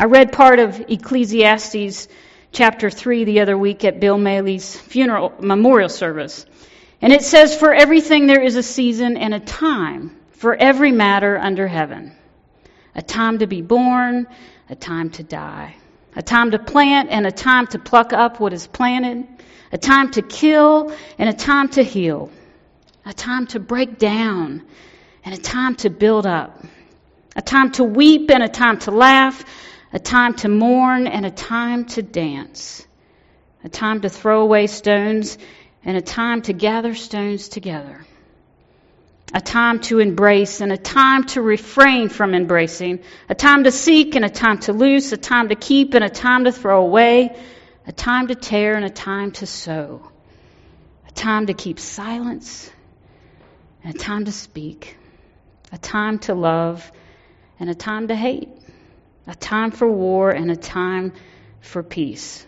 I 0.00 0.04
read 0.06 0.32
part 0.32 0.58
of 0.60 0.80
Ecclesiastes 0.88 2.08
chapter 2.52 2.88
3 2.88 3.24
the 3.24 3.40
other 3.40 3.58
week 3.58 3.84
at 3.84 4.00
Bill 4.00 4.16
Maley's 4.16 4.74
funeral 4.74 5.34
memorial 5.40 5.90
service. 5.90 6.46
And 7.02 7.12
it 7.12 7.22
says, 7.22 7.54
For 7.54 7.74
everything 7.74 8.26
there 8.26 8.40
is 8.40 8.56
a 8.56 8.62
season 8.62 9.18
and 9.18 9.34
a 9.34 9.40
time 9.40 10.16
for 10.30 10.56
every 10.56 10.90
matter 10.90 11.36
under 11.36 11.66
heaven. 11.66 12.12
A 12.94 13.02
time 13.02 13.40
to 13.40 13.46
be 13.46 13.60
born, 13.60 14.26
a 14.70 14.74
time 14.74 15.10
to 15.10 15.22
die. 15.22 15.76
A 16.16 16.22
time 16.22 16.52
to 16.52 16.58
plant 16.58 17.10
and 17.10 17.26
a 17.26 17.30
time 17.30 17.66
to 17.66 17.78
pluck 17.78 18.14
up 18.14 18.40
what 18.40 18.54
is 18.54 18.66
planted. 18.66 19.28
A 19.70 19.76
time 19.76 20.12
to 20.12 20.22
kill 20.22 20.94
and 21.18 21.28
a 21.28 21.34
time 21.34 21.68
to 21.68 21.84
heal 21.84 22.30
a 23.04 23.12
time 23.12 23.46
to 23.48 23.58
break 23.58 23.98
down, 23.98 24.62
and 25.24 25.34
a 25.34 25.38
time 25.38 25.74
to 25.76 25.90
build 25.90 26.26
up, 26.26 26.64
a 27.34 27.42
time 27.42 27.72
to 27.72 27.84
weep 27.84 28.30
and 28.30 28.42
a 28.42 28.48
time 28.48 28.78
to 28.78 28.90
laugh, 28.90 29.44
a 29.92 29.98
time 29.98 30.34
to 30.34 30.48
mourn 30.48 31.06
and 31.06 31.26
a 31.26 31.30
time 31.30 31.84
to 31.84 32.02
dance, 32.02 32.86
a 33.64 33.68
time 33.68 34.00
to 34.02 34.08
throw 34.08 34.42
away 34.42 34.66
stones 34.66 35.36
and 35.84 35.96
a 35.96 36.02
time 36.02 36.42
to 36.42 36.52
gather 36.52 36.94
stones 36.94 37.48
together, 37.48 38.04
a 39.34 39.40
time 39.40 39.80
to 39.80 39.98
embrace 39.98 40.60
and 40.60 40.72
a 40.72 40.76
time 40.76 41.24
to 41.24 41.42
refrain 41.42 42.08
from 42.08 42.34
embracing, 42.34 43.00
a 43.28 43.34
time 43.34 43.64
to 43.64 43.72
seek 43.72 44.14
and 44.14 44.24
a 44.24 44.30
time 44.30 44.58
to 44.58 44.72
loose, 44.72 45.12
a 45.12 45.16
time 45.16 45.48
to 45.48 45.54
keep 45.54 45.94
and 45.94 46.04
a 46.04 46.10
time 46.10 46.44
to 46.44 46.52
throw 46.52 46.82
away, 46.82 47.36
a 47.86 47.92
time 47.92 48.28
to 48.28 48.34
tear 48.34 48.74
and 48.74 48.84
a 48.84 48.90
time 48.90 49.32
to 49.32 49.46
sow, 49.46 50.08
a 51.08 51.12
time 51.12 51.46
to 51.46 51.54
keep 51.54 51.80
silence 51.80 52.70
and 53.82 53.94
a 53.94 53.98
time 53.98 54.24
to 54.26 54.32
speak, 54.32 54.96
a 55.72 55.78
time 55.78 56.18
to 56.20 56.34
love, 56.34 56.90
and 57.58 57.70
a 57.70 57.74
time 57.74 58.08
to 58.08 58.14
hate, 58.14 58.48
a 59.26 59.34
time 59.34 59.70
for 59.70 59.88
war, 59.88 60.30
and 60.30 60.50
a 60.50 60.56
time 60.56 61.12
for 61.60 61.82
peace. 61.82 62.46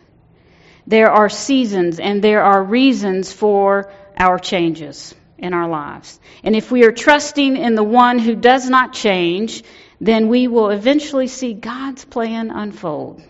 There 0.86 1.10
are 1.10 1.28
seasons 1.28 2.00
and 2.00 2.22
there 2.22 2.42
are 2.42 2.62
reasons 2.62 3.32
for 3.32 3.92
our 4.16 4.38
changes 4.38 5.14
in 5.38 5.54
our 5.54 5.68
lives. 5.68 6.18
And 6.42 6.56
if 6.56 6.70
we 6.70 6.84
are 6.84 6.92
trusting 6.92 7.56
in 7.56 7.74
the 7.74 7.84
one 7.84 8.18
who 8.18 8.34
does 8.34 8.68
not 8.68 8.92
change, 8.92 9.62
then 10.00 10.28
we 10.28 10.48
will 10.48 10.70
eventually 10.70 11.28
see 11.28 11.54
God's 11.54 12.04
plan 12.04 12.50
unfold. 12.50 13.22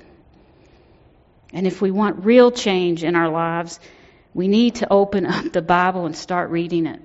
And 1.53 1.67
if 1.67 1.83
we 1.83 1.91
want 1.91 2.25
real 2.25 2.51
change 2.51 3.05
in 3.05 3.15
our 3.15 3.29
lives, 3.29 3.79
we 4.33 4.49
need 4.49 4.77
to 4.77 4.91
open 4.91 5.27
up 5.27 5.53
the 5.53 5.61
Bible 5.61 6.07
and 6.07 6.17
start 6.17 6.51
reading 6.51 6.87
it. 6.87 7.01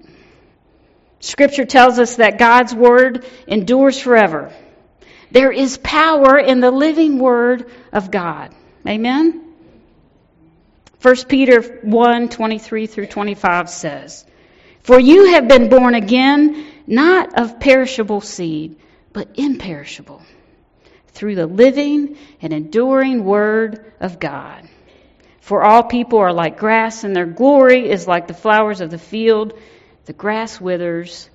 Scripture 1.20 1.66
tells 1.66 2.00
us 2.00 2.18
that 2.18 2.38
God's 2.38 2.74
Word 2.74 3.26
endures 3.48 4.00
forever. 4.00 4.54
There 5.32 5.52
is 5.52 5.78
power 5.78 6.38
in 6.38 6.60
the 6.60 6.72
living 6.72 7.20
Word 7.20 7.70
of 7.92 8.12
God. 8.12 8.54
Amen? 8.88 9.44
1 11.02 11.16
Peter 11.28 11.62
1 11.62 12.30
23 12.30 12.88
through 12.88 13.08
25 13.08 13.70
says, 13.70 14.26
For 14.82 15.00
you 15.00 15.32
have 15.32 15.48
been 15.48 15.70
born 15.70 15.96
again, 15.96 16.66
not 16.88 17.38
of 17.40 17.60
perishable 17.60 18.22
seed, 18.22 18.78
but 19.14 19.30
imperishable, 19.36 20.22
through 21.10 21.36
the 21.36 21.48
living 21.48 22.18
and 22.42 22.54
enduring 22.54 23.24
Word 23.24 23.94
of 24.00 24.20
God. 24.20 24.68
For 25.42 25.64
all 25.64 25.84
people 25.84 26.20
are 26.20 26.34
like 26.34 26.58
grass, 26.58 27.04
and 27.04 27.16
their 27.16 27.26
glory 27.26 27.90
is 27.90 28.08
like 28.08 28.28
the 28.28 28.34
flowers 28.34 28.82
of 28.82 28.90
the 28.90 28.98
field 28.98 29.54
the 30.08 30.14
grass 30.14 30.60
withers 30.60 31.30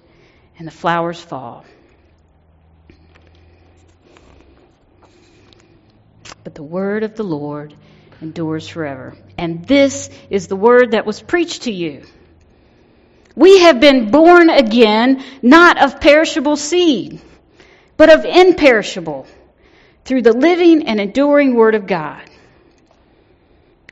and 0.59 0.67
the 0.67 0.73
flowers 0.73 1.21
fall. 1.21 1.65
But 6.45 6.55
the 6.55 6.63
word 6.63 7.03
of 7.03 7.17
the 7.17 7.25
Lord 7.25 7.75
endures 8.21 8.69
forever. 8.69 9.17
And 9.39 9.65
this 9.67 10.11
is 10.31 10.49
the 10.49 10.57
word 10.57 10.93
that 10.93 11.07
was 11.07 11.21
preached 11.21 11.63
to 11.63 11.73
you. 11.73 12.03
We 13.35 13.61
have 13.61 13.81
been 13.81 14.11
born 14.11 14.51
again, 14.51 15.25
not 15.41 15.83
of 15.83 16.01
perishable 16.01 16.57
seed, 16.57 17.21
but 17.97 18.11
of 18.11 18.25
imperishable, 18.25 19.27
through 20.05 20.23
the 20.23 20.33
living 20.33 20.87
and 20.87 21.01
enduring 21.01 21.55
word 21.55 21.75
of 21.75 21.87
God. 21.87 22.23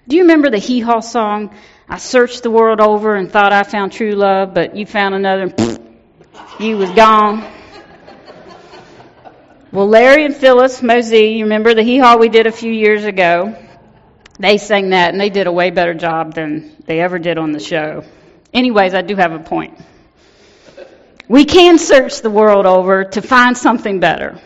Do 0.06 0.16
you 0.16 0.22
remember 0.22 0.50
the 0.50 0.58
hee 0.58 0.80
haw 0.80 1.00
song, 1.00 1.54
I 1.88 1.98
searched 1.98 2.42
the 2.42 2.50
world 2.50 2.80
over 2.80 3.14
and 3.14 3.30
thought 3.30 3.52
I 3.52 3.62
found 3.62 3.92
true 3.92 4.12
love, 4.12 4.54
but 4.54 4.76
you 4.76 4.86
found 4.86 5.14
another 5.14 5.42
and 5.42 5.56
pfft, 5.56 5.80
you 6.60 6.76
was 6.76 6.90
gone. 6.90 7.59
Well, 9.72 9.86
Larry 9.86 10.24
and 10.24 10.34
Phyllis 10.34 10.82
Mosey, 10.82 11.34
you 11.34 11.44
remember 11.44 11.74
the 11.74 11.84
hee 11.84 11.98
haw 11.98 12.16
we 12.16 12.28
did 12.28 12.48
a 12.48 12.52
few 12.52 12.72
years 12.72 13.04
ago? 13.04 13.56
They 14.36 14.58
sang 14.58 14.90
that 14.90 15.12
and 15.12 15.20
they 15.20 15.30
did 15.30 15.46
a 15.46 15.52
way 15.52 15.70
better 15.70 15.94
job 15.94 16.34
than 16.34 16.74
they 16.86 16.98
ever 16.98 17.20
did 17.20 17.38
on 17.38 17.52
the 17.52 17.60
show. 17.60 18.02
Anyways, 18.52 18.94
I 18.94 19.02
do 19.02 19.14
have 19.14 19.30
a 19.30 19.38
point. 19.38 19.78
We 21.28 21.44
can 21.44 21.78
search 21.78 22.20
the 22.20 22.30
world 22.30 22.66
over 22.66 23.04
to 23.04 23.22
find 23.22 23.56
something 23.56 24.00
better. 24.00 24.40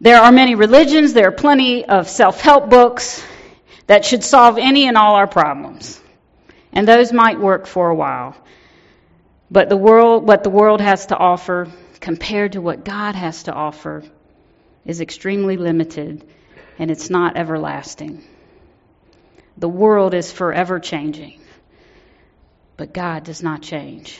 There 0.00 0.18
are 0.18 0.32
many 0.32 0.54
religions, 0.54 1.12
there 1.12 1.28
are 1.28 1.32
plenty 1.32 1.84
of 1.84 2.08
self 2.08 2.40
help 2.40 2.70
books 2.70 3.22
that 3.86 4.06
should 4.06 4.24
solve 4.24 4.56
any 4.56 4.88
and 4.88 4.96
all 4.96 5.16
our 5.16 5.26
problems. 5.26 6.00
And 6.72 6.88
those 6.88 7.12
might 7.12 7.38
work 7.38 7.66
for 7.66 7.90
a 7.90 7.94
while. 7.94 8.34
But 9.50 9.68
the 9.68 9.76
world, 9.76 10.26
what 10.26 10.42
the 10.42 10.48
world 10.48 10.80
has 10.80 11.04
to 11.06 11.18
offer 11.18 11.68
compared 12.00 12.52
to 12.52 12.60
what 12.60 12.84
God 12.84 13.14
has 13.14 13.44
to 13.44 13.52
offer 13.52 14.02
is 14.84 15.00
extremely 15.00 15.56
limited 15.56 16.24
and 16.78 16.90
it's 16.90 17.10
not 17.10 17.36
everlasting. 17.36 18.24
The 19.58 19.68
world 19.68 20.14
is 20.14 20.32
forever 20.32 20.80
changing, 20.80 21.40
but 22.76 22.94
God 22.94 23.24
does 23.24 23.42
not 23.42 23.62
change. 23.62 24.18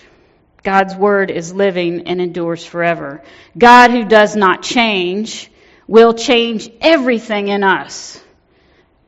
God's 0.63 0.95
word 0.95 1.31
is 1.31 1.55
living 1.55 2.07
and 2.07 2.21
endures 2.21 2.65
forever. 2.65 3.23
God, 3.57 3.91
who 3.91 4.05
does 4.05 4.37
not 4.37 4.63
change, 4.63 5.51
will 5.87 6.13
change 6.13 6.71
everything 6.83 7.49
in 7.49 7.65
us 7.65 8.21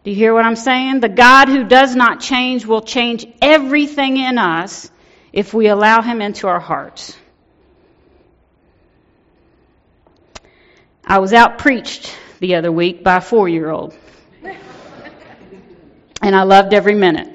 do 0.05 0.11
you 0.11 0.17
hear 0.17 0.35
what 0.35 0.45
I'm 0.45 0.57
saying? 0.57 0.99
The 0.99 1.09
God 1.09 1.49
who 1.49 1.63
does 1.63 1.95
not 1.95 2.19
change 2.19 2.67
will 2.67 2.83
change 2.83 3.25
everything 3.41 4.17
in 4.17 4.37
us 4.37 4.91
if 5.33 5.55
we 5.55 5.69
allow 5.69 6.03
Him 6.03 6.21
into 6.21 6.49
our 6.49 6.59
hearts. 6.59 7.17
I 11.13 11.19
was 11.19 11.35
out 11.35 11.59
preached 11.59 12.11
the 12.41 12.55
other 12.55 12.73
week 12.73 13.05
by 13.05 13.19
a 13.19 13.21
four 13.21 13.47
year 13.47 13.69
old. 13.69 13.95
And 16.23 16.35
I 16.35 16.45
loved 16.45 16.73
every 16.73 16.95
minute. 16.95 17.29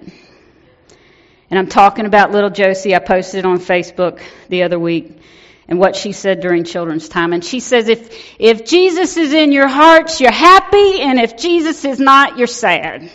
And 1.52 1.60
I'm 1.60 1.68
talking 1.68 2.08
about 2.08 2.32
little 2.32 2.50
Josie. 2.50 2.96
I 2.96 3.00
posted 3.00 3.46
on 3.46 3.60
Facebook 3.60 4.20
the 4.50 4.64
other 4.64 4.80
week 4.80 5.22
and 5.68 5.78
what 5.78 5.96
she 5.96 6.12
said 6.12 6.40
during 6.40 6.64
children's 6.64 7.08
time. 7.08 7.34
And 7.34 7.46
she 7.46 7.60
says, 7.60 7.88
if, 7.88 8.12
if 8.40 8.66
Jesus 8.66 9.16
is 9.16 9.32
in 9.32 9.52
your 9.52 9.68
hearts, 9.68 10.20
you're 10.20 10.32
happy, 10.32 11.02
and 11.02 11.20
if 11.20 11.38
Jesus 11.38 11.86
is 11.86 12.00
not, 12.00 12.40
you're 12.40 12.48
sad. 12.48 13.12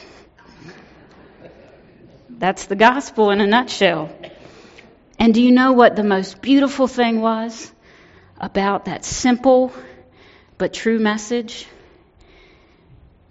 That's 2.31 2.67
the 2.67 2.77
gospel 2.77 3.31
in 3.31 3.41
a 3.41 3.49
nutshell. 3.49 4.15
And 5.19 5.35
do 5.35 5.43
you 5.43 5.51
know 5.51 5.73
what 5.73 5.97
the 5.97 6.05
most 6.05 6.41
beautiful 6.41 6.87
thing 6.87 7.21
was 7.21 7.73
about 8.39 8.85
that 8.85 9.05
simple 9.05 9.73
but 10.63 10.73
true 10.73 11.01
message? 11.01 11.67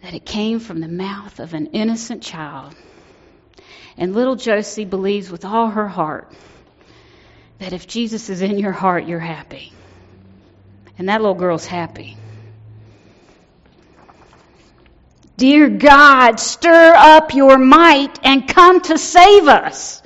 That 0.03 0.13
it 0.13 0.25
came 0.25 0.59
from 0.59 0.81
the 0.81 0.89
mouth 0.89 1.39
of 1.39 1.53
an 1.53 1.67
innocent 1.67 2.21
child. 2.21 2.75
And 3.95 4.13
little 4.13 4.35
Josie 4.35 4.83
believes 4.83 5.31
with 5.31 5.45
all 5.45 5.69
her 5.69 5.88
heart 5.88 6.29
that 7.59 7.71
if 7.71 7.88
Jesus 7.88 8.29
is 8.29 8.41
in 8.41 8.59
your 8.59 8.73
heart, 8.73 9.05
you're 9.07 9.17
happy. 9.17 9.71
And 10.97 11.07
that 11.07 11.21
little 11.21 11.35
girl's 11.35 11.65
happy. 11.65 12.17
Dear 15.38 15.69
God, 15.69 16.38
stir 16.38 16.93
up 16.97 17.33
your 17.33 17.57
might 17.57 18.19
and 18.25 18.45
come 18.45 18.81
to 18.81 18.97
save 18.97 19.47
us. 19.47 20.00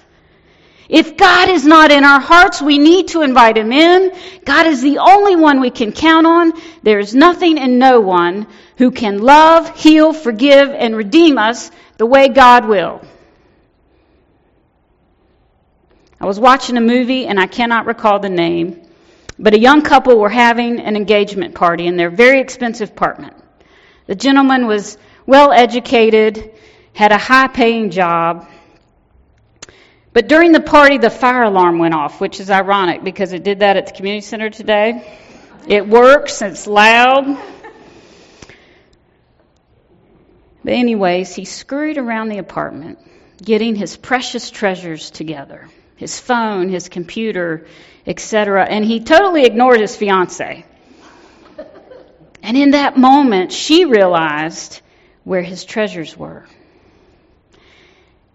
If 0.88 1.18
God 1.18 1.50
is 1.50 1.66
not 1.66 1.92
in 1.92 2.04
our 2.04 2.20
hearts, 2.20 2.62
we 2.62 2.78
need 2.78 3.10
to 3.10 3.22
invite 3.22 3.58
Him 3.58 3.72
in. 3.72 4.12
God 4.46 4.68
is 4.68 4.82
the 4.82 5.00
only 5.00 5.36
one 5.36 5.60
we 5.60 5.72
can 5.72 5.92
count 5.92 6.28
on. 6.28 6.54
There 6.84 7.00
is 7.00 7.16
nothing 7.16 7.58
and 7.58 7.80
no 7.80 8.02
one 8.02 8.46
who 8.78 8.92
can 8.92 9.20
love, 9.20 9.76
heal, 9.76 10.14
forgive, 10.14 10.70
and 10.70 10.96
redeem 10.96 11.38
us 11.38 11.72
the 11.98 12.06
way 12.06 12.28
God 12.28 12.68
will. 12.68 13.02
I 16.20 16.26
was 16.26 16.40
watching 16.40 16.78
a 16.78 16.82
movie 16.82 17.26
and 17.26 17.40
I 17.40 17.48
cannot 17.48 17.88
recall 17.88 18.20
the 18.20 18.30
name, 18.30 18.82
but 19.40 19.54
a 19.54 19.60
young 19.60 19.82
couple 19.82 20.18
were 20.20 20.30
having 20.30 20.80
an 20.80 20.96
engagement 20.96 21.56
party 21.56 21.88
in 21.88 21.98
their 21.98 22.10
very 22.10 22.40
expensive 22.40 22.92
apartment. 22.92 23.36
The 24.06 24.16
gentleman 24.16 24.68
was 24.68 24.98
well 25.26 25.52
educated, 25.52 26.52
had 26.94 27.12
a 27.12 27.18
high 27.18 27.48
paying 27.48 27.90
job, 27.90 28.48
but 30.16 30.30
during 30.30 30.54
the 30.54 30.62
party, 30.62 30.98
the 30.98 31.10
fire 31.10 31.44
alarm 31.44 31.78
went 31.78 31.94
off, 31.94 32.22
which 32.22 32.40
is 32.40 32.50
ironic 32.50 33.04
because 33.04 33.34
it 33.34 33.44
did 33.44 33.60
that 33.60 33.76
at 33.76 33.88
the 33.88 33.92
community 33.92 34.22
center 34.22 34.50
today. 34.50 35.06
It 35.68 35.86
works, 35.86 36.42
it's 36.42 36.68
loud. 36.68 37.38
But, 40.64 40.72
anyways, 40.72 41.36
he 41.36 41.44
scurried 41.44 41.98
around 41.98 42.30
the 42.30 42.38
apartment, 42.38 42.98
getting 43.44 43.76
his 43.76 43.98
precious 43.98 44.50
treasures 44.50 45.12
together 45.12 45.68
his 45.98 46.18
phone, 46.18 46.70
his 46.70 46.88
computer, 46.88 47.68
etc. 48.08 48.64
And 48.64 48.86
he 48.86 49.02
totally 49.02 49.44
ignored 49.44 49.82
his 49.82 49.98
fiance. 49.98 50.66
And 52.42 52.56
in 52.56 52.72
that 52.72 52.98
moment, 52.98 53.52
she 53.52 53.84
realized 53.84 54.80
where 55.26 55.42
his 55.42 55.66
treasures 55.66 56.16
were. 56.16 56.46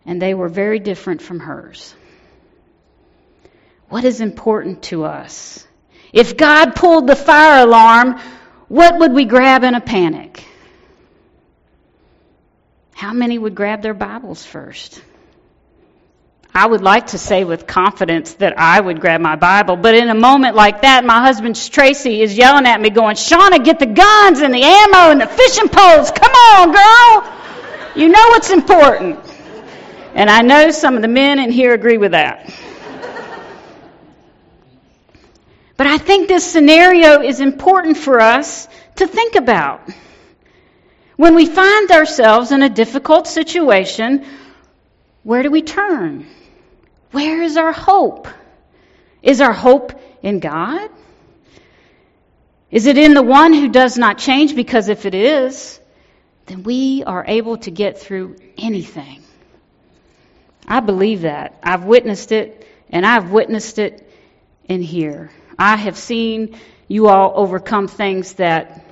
And 0.07 0.21
they 0.21 0.35
were 0.35 0.49
very 0.49 0.79
different 0.79 1.23
from 1.23 1.41
hers. 1.41 1.95
What 3.89 4.05
is 4.05 4.21
important 4.21 4.83
to 4.85 5.05
us? 5.05 5.67
If 6.13 6.37
God 6.37 6.75
pulled 6.75 7.07
the 7.07 7.17
fire 7.17 7.65
alarm, 7.65 8.21
what 8.69 8.99
would 8.99 9.13
we 9.13 9.25
grab 9.25 9.65
in 9.65 9.75
a 9.75 9.81
panic? 9.81 10.45
How 12.93 13.13
many 13.13 13.39
would 13.39 13.55
grab 13.55 13.83
their 13.83 13.95
Bibles 13.95 14.45
first? 14.45 15.03
I 16.53 16.67
would 16.67 16.83
like 16.83 17.09
to 17.09 17.19
say 17.19 17.45
with 17.45 17.67
confidence 17.67 18.35
that 18.35 18.59
I 18.59 18.81
would 18.81 19.01
grab 19.01 19.21
my 19.21 19.37
Bible, 19.37 19.77
but 19.77 19.95
in 19.95 20.09
a 20.09 20.15
moment 20.15 20.57
like 20.57 20.83
that, 20.83 21.05
my 21.05 21.21
husband 21.21 21.55
Tracy 21.71 22.23
is 22.23 22.37
yelling 22.37 22.67
at 22.67 22.81
me, 22.81 22.91
going, 22.91 23.15
Shauna, 23.15 23.65
get 23.65 23.79
the 23.79 23.87
guns 23.87 24.41
and 24.41 24.53
the 24.53 24.63
ammo 24.63 25.13
and 25.13 25.21
the 25.21 25.29
fishing 25.29 25.69
poles. 25.69 26.11
Come 26.11 26.33
on, 26.33 26.73
girl. 26.73 27.97
You 27.97 28.09
know 28.09 28.29
what's 28.31 28.51
important. 28.51 29.30
And 30.15 30.29
I 30.29 30.43
know 30.43 30.71
some 30.71 30.97
of 30.97 31.03
the 31.03 31.09
men 31.09 31.39
in 31.39 31.51
here 31.51 31.73
agree 31.73 31.99
with 31.99 32.13
that. 32.13 32.53
But 35.77 35.87
I 35.87 35.97
think 35.97 36.29
this 36.29 36.45
scenario 36.45 37.23
is 37.23 37.41
important 37.41 37.97
for 37.97 38.21
us 38.21 38.69
to 38.97 39.07
think 39.07 39.35
about. 39.35 39.81
When 41.17 41.35
we 41.35 41.47
find 41.47 41.91
ourselves 41.91 42.53
in 42.53 42.63
a 42.63 42.69
difficult 42.69 43.27
situation, 43.27 44.27
where 45.23 45.43
do 45.43 45.51
we 45.51 45.63
turn? 45.63 46.27
Where 47.13 47.43
is 47.43 47.57
our 47.57 47.73
hope? 47.73 48.29
Is 49.23 49.41
our 49.41 49.53
hope 49.53 49.99
in 50.23 50.41
God? 50.41 50.91
Is 52.71 52.87
it 52.87 52.99
in 52.99 53.15
the 53.15 53.23
one 53.23 53.53
who 53.53 53.69
does 53.69 53.97
not 53.97 54.19
change? 54.19 54.55
Because 54.55 54.89
if 54.89 55.07
it 55.07 55.15
is, 55.15 55.81
then 56.47 56.63
we 56.63 57.05
are 57.05 57.25
able 57.27 57.57
to 57.59 57.71
get 57.71 57.99
through 57.99 58.37
anything. 58.57 59.23
I 60.71 60.79
believe 60.79 61.23
that. 61.23 61.59
I've 61.65 61.85
witnessed 61.85 62.31
it, 62.31 62.65
and 62.91 63.05
I've 63.05 63.33
witnessed 63.33 63.81
it 63.81 64.09
in 64.69 64.83
here. 64.83 65.33
I 65.59 65.77
have 65.77 65.99
seen 65.99 66.57
you 66.87 67.09
all 67.09 67.33
overcome 67.35 67.89
things 67.89 68.35
that 68.35 68.85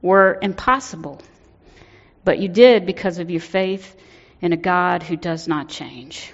were 0.00 0.38
impossible, 0.40 1.20
but 2.24 2.38
you 2.38 2.48
did 2.48 2.86
because 2.86 3.18
of 3.18 3.30
your 3.30 3.42
faith 3.42 3.94
in 4.40 4.54
a 4.54 4.56
God 4.56 5.02
who 5.02 5.16
does 5.16 5.46
not 5.46 5.68
change. 5.68 6.32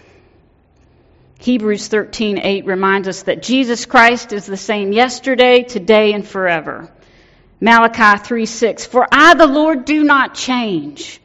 Hebrews 1.41 1.89
13:8 1.89 2.65
reminds 2.65 3.09
us 3.09 3.23
that 3.23 3.43
Jesus 3.43 3.85
Christ 3.85 4.33
is 4.33 4.47
the 4.47 4.57
same 4.57 4.93
yesterday, 4.93 5.65
today 5.65 6.13
and 6.13 6.25
forever. 6.27 6.89
Malachi 7.61 8.23
3:6 8.23 8.87
For 8.87 9.09
I 9.11 9.35
the 9.35 9.47
Lord 9.49 9.85
do 9.85 10.05
not 10.05 10.35
change. 10.35 11.21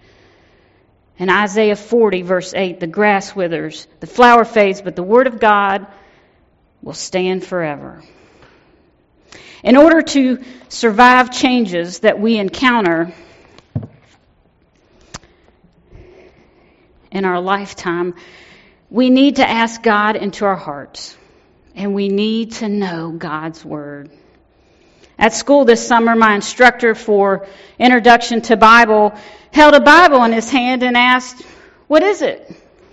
And 1.20 1.32
Isaiah 1.32 1.76
40 1.76 2.22
verse 2.22 2.54
8 2.54 2.80
the 2.80 2.88
grass 2.88 3.36
withers, 3.36 3.88
the 4.00 4.08
flower 4.08 4.46
fades, 4.46 4.82
but 4.82 4.96
the 4.96 5.04
word 5.04 5.28
of 5.28 5.40
God 5.40 5.88
will 6.82 6.94
stand 6.94 7.44
forever. 7.44 8.04
In 9.64 9.76
order 9.76 10.02
to 10.02 10.44
survive 10.70 11.32
changes 11.32 12.00
that 12.00 12.20
we 12.20 12.38
encounter 12.38 13.14
in 17.12 17.26
our 17.26 17.42
lifetime, 17.42 18.14
we 18.90 19.10
need 19.10 19.38
to 19.38 19.50
ask 19.50 19.82
God 19.82 20.16
into 20.16 20.46
our 20.46 20.56
hearts, 20.56 21.18
and 21.76 21.94
we 21.94 22.08
need 22.10 22.54
to 22.54 22.70
know 22.70 23.12
God's 23.12 23.66
Word. 23.66 24.10
At 25.20 25.34
school 25.34 25.66
this 25.66 25.86
summer, 25.86 26.16
my 26.16 26.36
instructor 26.36 26.94
for 26.96 27.48
Introduction 27.80 28.42
to 28.42 28.58
Bible 28.58 29.14
held 29.52 29.74
a 29.74 29.80
Bible 29.80 30.24
in 30.24 30.32
his 30.32 30.50
hand 30.50 30.84
and 30.84 30.96
asked, 30.96 31.42
What 31.88 32.04
is 32.04 32.22
it? 32.22 32.52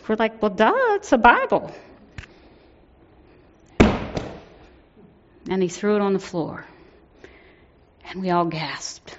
We're 0.08 0.16
like, 0.16 0.40
Well, 0.40 0.50
duh, 0.50 0.94
it's 0.94 1.12
a 1.12 1.18
Bible. 1.18 1.72
And 3.80 5.62
he 5.62 5.68
threw 5.68 5.96
it 5.96 6.00
on 6.00 6.14
the 6.14 6.18
floor. 6.18 6.64
And 8.08 8.22
we 8.22 8.30
all 8.30 8.46
gasped. 8.46 9.18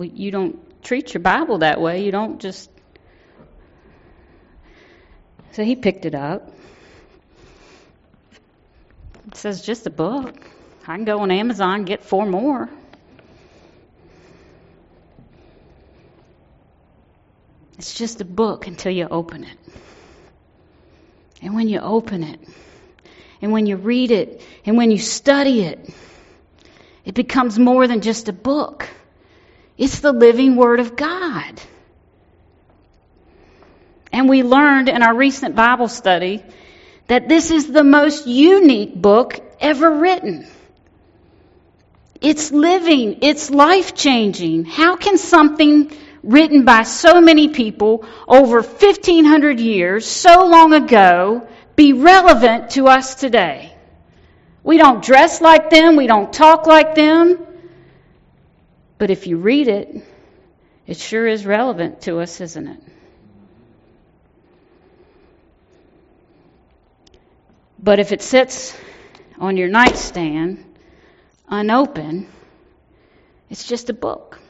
You 0.00 0.30
don't 0.30 0.82
treat 0.82 1.12
your 1.12 1.20
Bible 1.20 1.58
that 1.58 1.80
way. 1.80 2.04
You 2.04 2.12
don't 2.12 2.40
just 2.40 2.70
so 5.52 5.62
he 5.62 5.76
picked 5.76 6.06
it 6.06 6.14
up. 6.14 6.50
It 9.26 9.36
says 9.36 9.60
just 9.60 9.86
a 9.86 9.90
book. 9.90 10.34
I 10.82 10.96
can 10.96 11.04
go 11.04 11.20
on 11.20 11.30
Amazon 11.30 11.74
and 11.76 11.86
get 11.86 12.02
four 12.02 12.26
more. 12.26 12.68
It's 17.78 17.94
just 17.94 18.20
a 18.20 18.24
book 18.24 18.66
until 18.66 18.92
you 18.92 19.06
open 19.08 19.44
it. 19.44 19.58
And 21.40 21.54
when 21.54 21.68
you 21.68 21.80
open 21.80 22.22
it, 22.22 22.40
and 23.40 23.50
when 23.52 23.66
you 23.66 23.76
read 23.76 24.10
it, 24.10 24.40
and 24.64 24.76
when 24.76 24.90
you 24.90 24.98
study 24.98 25.62
it, 25.62 25.92
it 27.04 27.14
becomes 27.14 27.58
more 27.58 27.88
than 27.88 28.00
just 28.00 28.28
a 28.28 28.32
book. 28.32 28.88
It's 29.76 30.00
the 30.00 30.12
living 30.12 30.56
Word 30.56 30.78
of 30.78 30.94
God. 30.94 31.60
And 34.12 34.28
we 34.28 34.42
learned 34.42 34.88
in 34.88 35.02
our 35.02 35.14
recent 35.14 35.56
Bible 35.56 35.88
study 35.88 36.44
that 37.08 37.28
this 37.28 37.50
is 37.50 37.72
the 37.72 37.82
most 37.82 38.26
unique 38.26 38.94
book 38.94 39.40
ever 39.60 39.90
written. 39.90 40.46
It's 42.22 42.52
living, 42.52 43.18
it's 43.22 43.50
life 43.50 43.94
changing. 43.94 44.64
How 44.64 44.96
can 44.96 45.18
something 45.18 45.90
written 46.22 46.64
by 46.64 46.84
so 46.84 47.20
many 47.20 47.48
people 47.48 48.04
over 48.28 48.62
1500 48.62 49.58
years, 49.58 50.06
so 50.06 50.46
long 50.46 50.72
ago, 50.72 51.48
be 51.74 51.92
relevant 51.92 52.70
to 52.70 52.86
us 52.86 53.16
today. 53.16 53.74
We 54.62 54.78
don't 54.78 55.02
dress 55.02 55.40
like 55.40 55.70
them, 55.70 55.96
we 55.96 56.06
don't 56.06 56.32
talk 56.32 56.66
like 56.66 56.94
them, 56.94 57.44
but 58.98 59.10
if 59.10 59.26
you 59.26 59.38
read 59.38 59.66
it, 59.66 60.04
it 60.86 60.96
sure 60.96 61.26
is 61.26 61.44
relevant 61.44 62.02
to 62.02 62.20
us, 62.20 62.40
isn't 62.40 62.68
it? 62.68 62.80
But 67.80 67.98
if 67.98 68.12
it 68.12 68.22
sits 68.22 68.76
on 69.40 69.56
your 69.56 69.66
nightstand 69.66 70.71
unopened, 71.52 72.26
it's 73.50 73.64
just 73.64 73.90
a 73.90 73.92
book. 73.92 74.40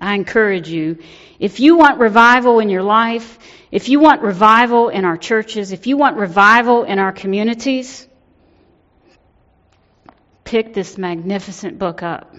I 0.00 0.14
encourage 0.14 0.68
you, 0.68 0.98
if 1.38 1.60
you 1.60 1.76
want 1.78 2.00
revival 2.00 2.58
in 2.58 2.68
your 2.68 2.82
life, 2.82 3.38
if 3.70 3.88
you 3.88 4.00
want 4.00 4.22
revival 4.22 4.88
in 4.90 5.04
our 5.04 5.16
churches, 5.16 5.72
if 5.72 5.86
you 5.86 5.96
want 5.96 6.16
revival 6.16 6.82
in 6.82 6.98
our 6.98 7.12
communities, 7.12 8.06
pick 10.44 10.74
this 10.74 10.98
magnificent 10.98 11.78
book 11.78 12.02
up. 12.02 12.34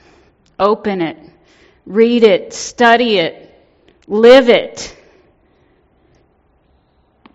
Open 0.60 1.02
it. 1.02 1.18
Read 1.86 2.24
it. 2.24 2.54
Study 2.54 3.18
it. 3.18 3.56
Live 4.08 4.50
it. 4.50 4.96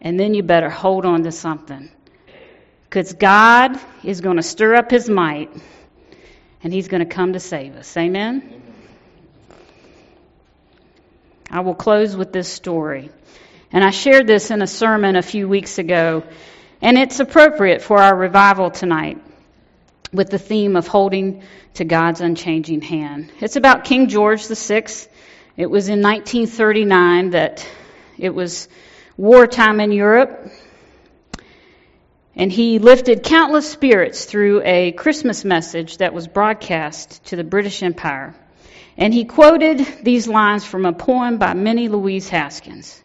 And 0.00 0.18
then 0.20 0.34
you 0.34 0.42
better 0.42 0.70
hold 0.70 1.04
on 1.04 1.24
to 1.24 1.32
something. 1.32 1.90
Because 2.92 3.14
God 3.14 3.80
is 4.04 4.20
going 4.20 4.36
to 4.36 4.42
stir 4.42 4.74
up 4.74 4.90
his 4.90 5.08
might 5.08 5.50
and 6.62 6.70
he's 6.70 6.88
going 6.88 7.00
to 7.00 7.06
come 7.06 7.32
to 7.32 7.40
save 7.40 7.74
us. 7.74 7.96
Amen? 7.96 8.62
I 11.50 11.60
will 11.60 11.74
close 11.74 12.14
with 12.14 12.34
this 12.34 12.52
story. 12.52 13.08
And 13.72 13.82
I 13.82 13.88
shared 13.88 14.26
this 14.26 14.50
in 14.50 14.60
a 14.60 14.66
sermon 14.66 15.16
a 15.16 15.22
few 15.22 15.48
weeks 15.48 15.78
ago, 15.78 16.22
and 16.82 16.98
it's 16.98 17.18
appropriate 17.18 17.80
for 17.80 17.96
our 17.96 18.14
revival 18.14 18.70
tonight 18.70 19.16
with 20.12 20.28
the 20.28 20.38
theme 20.38 20.76
of 20.76 20.86
holding 20.86 21.44
to 21.72 21.86
God's 21.86 22.20
unchanging 22.20 22.82
hand. 22.82 23.32
It's 23.40 23.56
about 23.56 23.84
King 23.84 24.08
George 24.08 24.46
VI. 24.46 24.84
It 25.56 25.70
was 25.70 25.88
in 25.88 26.02
1939 26.02 27.30
that 27.30 27.66
it 28.18 28.34
was 28.34 28.68
wartime 29.16 29.80
in 29.80 29.92
Europe. 29.92 30.52
And 32.34 32.50
he 32.50 32.78
lifted 32.78 33.22
countless 33.22 33.70
spirits 33.70 34.24
through 34.24 34.62
a 34.64 34.92
Christmas 34.92 35.44
message 35.44 35.98
that 35.98 36.14
was 36.14 36.26
broadcast 36.26 37.24
to 37.26 37.36
the 37.36 37.44
British 37.44 37.82
Empire. 37.82 38.34
And 38.96 39.12
he 39.12 39.24
quoted 39.24 39.86
these 40.02 40.26
lines 40.26 40.64
from 40.64 40.86
a 40.86 40.92
poem 40.92 41.38
by 41.38 41.54
Minnie 41.54 41.88
Louise 41.88 42.28
Haskins. 42.28 43.02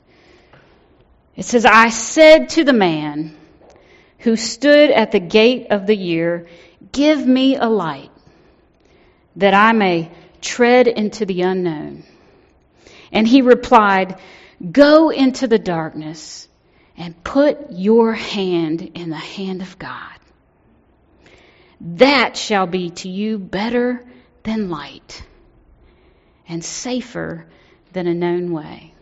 It 1.35 1.45
says, 1.45 1.65
I 1.65 1.89
said 1.89 2.49
to 2.49 2.63
the 2.63 2.73
man 2.73 3.37
who 4.19 4.35
stood 4.35 4.89
at 4.89 5.11
the 5.11 5.19
gate 5.19 5.67
of 5.69 5.85
the 5.85 5.95
year, 5.95 6.47
Give 6.91 7.25
me 7.25 7.55
a 7.55 7.67
light 7.67 8.11
that 9.35 9.53
I 9.53 9.71
may 9.73 10.09
tread 10.41 10.87
into 10.87 11.25
the 11.25 11.41
unknown. 11.41 12.03
And 13.11 13.27
he 13.27 13.41
replied, 13.41 14.19
Go 14.71 15.09
into 15.09 15.47
the 15.47 15.59
darkness 15.59 16.46
and 16.97 17.23
put 17.23 17.71
your 17.71 18.13
hand 18.13 18.81
in 18.95 19.09
the 19.09 19.15
hand 19.15 19.61
of 19.61 19.77
God. 19.77 20.13
That 21.79 22.35
shall 22.35 22.65
be 22.65 22.89
to 22.89 23.09
you 23.09 23.37
better 23.37 24.03
than 24.43 24.69
light 24.69 25.23
and 26.47 26.63
safer 26.65 27.45
than 27.93 28.07
a 28.07 28.13
known 28.13 28.51
way. 28.51 28.93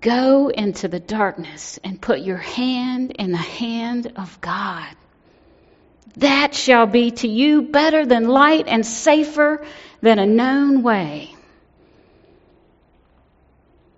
Go 0.00 0.48
into 0.48 0.88
the 0.88 1.00
darkness 1.00 1.78
and 1.84 2.00
put 2.00 2.20
your 2.20 2.38
hand 2.38 3.12
in 3.12 3.30
the 3.32 3.36
hand 3.38 4.12
of 4.16 4.40
God. 4.40 4.88
That 6.16 6.54
shall 6.54 6.86
be 6.86 7.10
to 7.10 7.28
you 7.28 7.62
better 7.62 8.06
than 8.06 8.28
light 8.28 8.66
and 8.68 8.86
safer 8.86 9.64
than 10.00 10.18
a 10.18 10.26
known 10.26 10.82
way. 10.82 11.34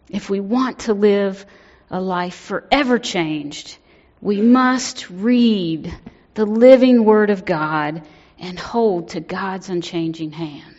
If 0.09 0.31
we 0.31 0.40
want 0.40 0.81
to 0.81 0.94
live 0.94 1.44
a 1.90 2.01
life 2.01 2.35
forever 2.35 2.99
changed, 2.99 3.79
we 4.20 4.40
must 4.40 5.09
read 5.11 5.94
the 6.35 6.46
living 6.46 7.05
Word 7.05 7.31
of 7.31 7.44
God 7.44 8.03
and 8.38 8.59
hold 8.59 9.11
to 9.11 9.20
God's 9.20 9.68
unchanging 9.68 10.33
hand. 10.33 10.75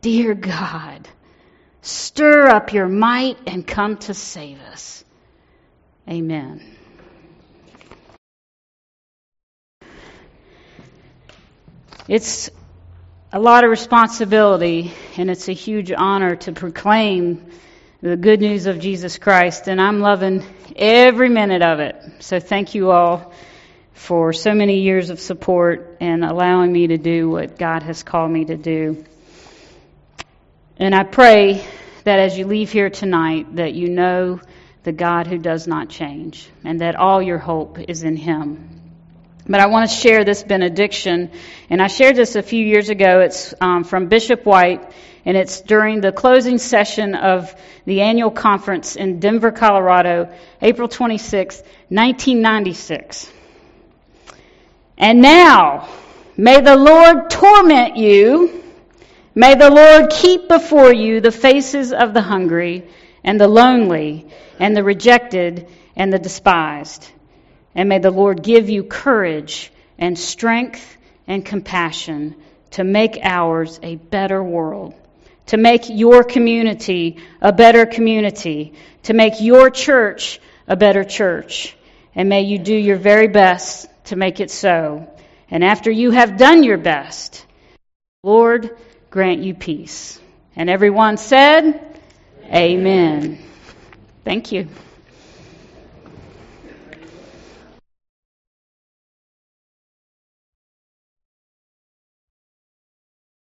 Dear 0.00 0.34
God, 0.34 1.08
stir 1.82 2.48
up 2.48 2.72
your 2.72 2.88
might 2.88 3.38
and 3.46 3.66
come 3.66 3.96
to 3.98 4.14
save 4.14 4.60
us. 4.60 5.04
Amen. 6.08 6.62
It's 12.06 12.50
a 13.32 13.38
lot 13.38 13.64
of 13.64 13.70
responsibility, 13.70 14.92
and 15.18 15.30
it's 15.30 15.48
a 15.48 15.52
huge 15.52 15.92
honor 15.92 16.36
to 16.36 16.52
proclaim 16.52 17.50
the 18.00 18.16
good 18.16 18.40
news 18.40 18.66
of 18.66 18.78
Jesus 18.78 19.18
Christ, 19.18 19.66
and 19.66 19.80
I'm 19.80 19.98
loving 19.98 20.44
every 20.76 21.28
minute 21.28 21.62
of 21.62 21.80
it. 21.80 21.96
So 22.20 22.38
thank 22.38 22.76
you 22.76 22.92
all 22.92 23.32
for 23.92 24.32
so 24.32 24.54
many 24.54 24.82
years 24.82 25.10
of 25.10 25.18
support 25.18 25.96
and 26.00 26.24
allowing 26.24 26.72
me 26.72 26.86
to 26.88 26.96
do 26.96 27.28
what 27.28 27.58
God 27.58 27.82
has 27.82 28.04
called 28.04 28.30
me 28.30 28.44
to 28.44 28.56
do. 28.56 29.04
And 30.76 30.94
I 30.94 31.02
pray 31.02 31.66
that 32.04 32.20
as 32.20 32.38
you 32.38 32.46
leave 32.46 32.70
here 32.70 32.88
tonight, 32.88 33.56
that 33.56 33.74
you 33.74 33.88
know 33.88 34.40
the 34.84 34.92
God 34.92 35.26
who 35.26 35.38
does 35.38 35.66
not 35.66 35.88
change 35.88 36.48
and 36.62 36.80
that 36.80 36.94
all 36.94 37.20
your 37.20 37.38
hope 37.38 37.80
is 37.80 38.04
in 38.04 38.14
Him. 38.14 38.78
But 39.48 39.58
I 39.58 39.66
want 39.66 39.90
to 39.90 39.96
share 39.96 40.24
this 40.24 40.44
benediction, 40.44 41.32
and 41.68 41.82
I 41.82 41.88
shared 41.88 42.14
this 42.14 42.36
a 42.36 42.42
few 42.42 42.64
years 42.64 42.90
ago. 42.90 43.20
It's 43.20 43.54
um, 43.60 43.82
from 43.82 44.06
Bishop 44.06 44.44
White, 44.44 44.92
and 45.28 45.36
it's 45.36 45.60
during 45.60 46.00
the 46.00 46.10
closing 46.10 46.56
session 46.56 47.14
of 47.14 47.54
the 47.84 48.00
annual 48.00 48.30
conference 48.30 48.96
in 48.96 49.20
Denver, 49.20 49.52
Colorado, 49.52 50.32
April 50.60 50.88
26, 50.88 51.58
1996. 51.90 53.30
And 54.96 55.20
now, 55.20 55.88
may 56.36 56.60
the 56.60 56.74
Lord 56.74 57.28
torment 57.30 57.96
you 57.96 58.58
May 59.38 59.54
the 59.54 59.70
Lord 59.70 60.10
keep 60.10 60.48
before 60.48 60.92
you 60.92 61.20
the 61.20 61.30
faces 61.30 61.92
of 61.92 62.12
the 62.12 62.20
hungry 62.20 62.88
and 63.22 63.40
the 63.40 63.46
lonely 63.46 64.26
and 64.58 64.76
the 64.76 64.82
rejected 64.82 65.68
and 65.94 66.12
the 66.12 66.18
despised. 66.18 67.08
And 67.72 67.88
may 67.88 68.00
the 68.00 68.10
Lord 68.10 68.42
give 68.42 68.68
you 68.68 68.82
courage 68.82 69.70
and 69.96 70.18
strength 70.18 70.96
and 71.28 71.46
compassion 71.46 72.34
to 72.72 72.82
make 72.82 73.16
ours 73.22 73.78
a 73.80 73.94
better 73.94 74.42
world, 74.42 74.94
to 75.48 75.56
make 75.56 75.88
your 75.88 76.24
community 76.24 77.18
a 77.40 77.52
better 77.52 77.86
community, 77.86 78.74
to 79.04 79.12
make 79.12 79.40
your 79.40 79.70
church 79.70 80.40
a 80.66 80.76
better 80.76 81.04
church. 81.04 81.76
And 82.14 82.28
may 82.28 82.42
you 82.42 82.58
do 82.58 82.74
your 82.74 82.96
very 82.96 83.28
best 83.28 83.88
to 84.06 84.16
make 84.16 84.40
it 84.40 84.50
so. 84.50 85.08
And 85.50 85.64
after 85.64 85.90
you 85.90 86.10
have 86.10 86.36
done 86.36 86.62
your 86.62 86.78
best, 86.78 87.44
Lord, 88.22 88.76
grant 89.10 89.40
you 89.40 89.54
peace. 89.54 90.20
And 90.56 90.68
everyone 90.68 91.16
said, 91.16 91.64
Amen. 92.44 92.54
Amen. 92.54 93.38
Thank 94.24 94.52
you. 94.52 94.68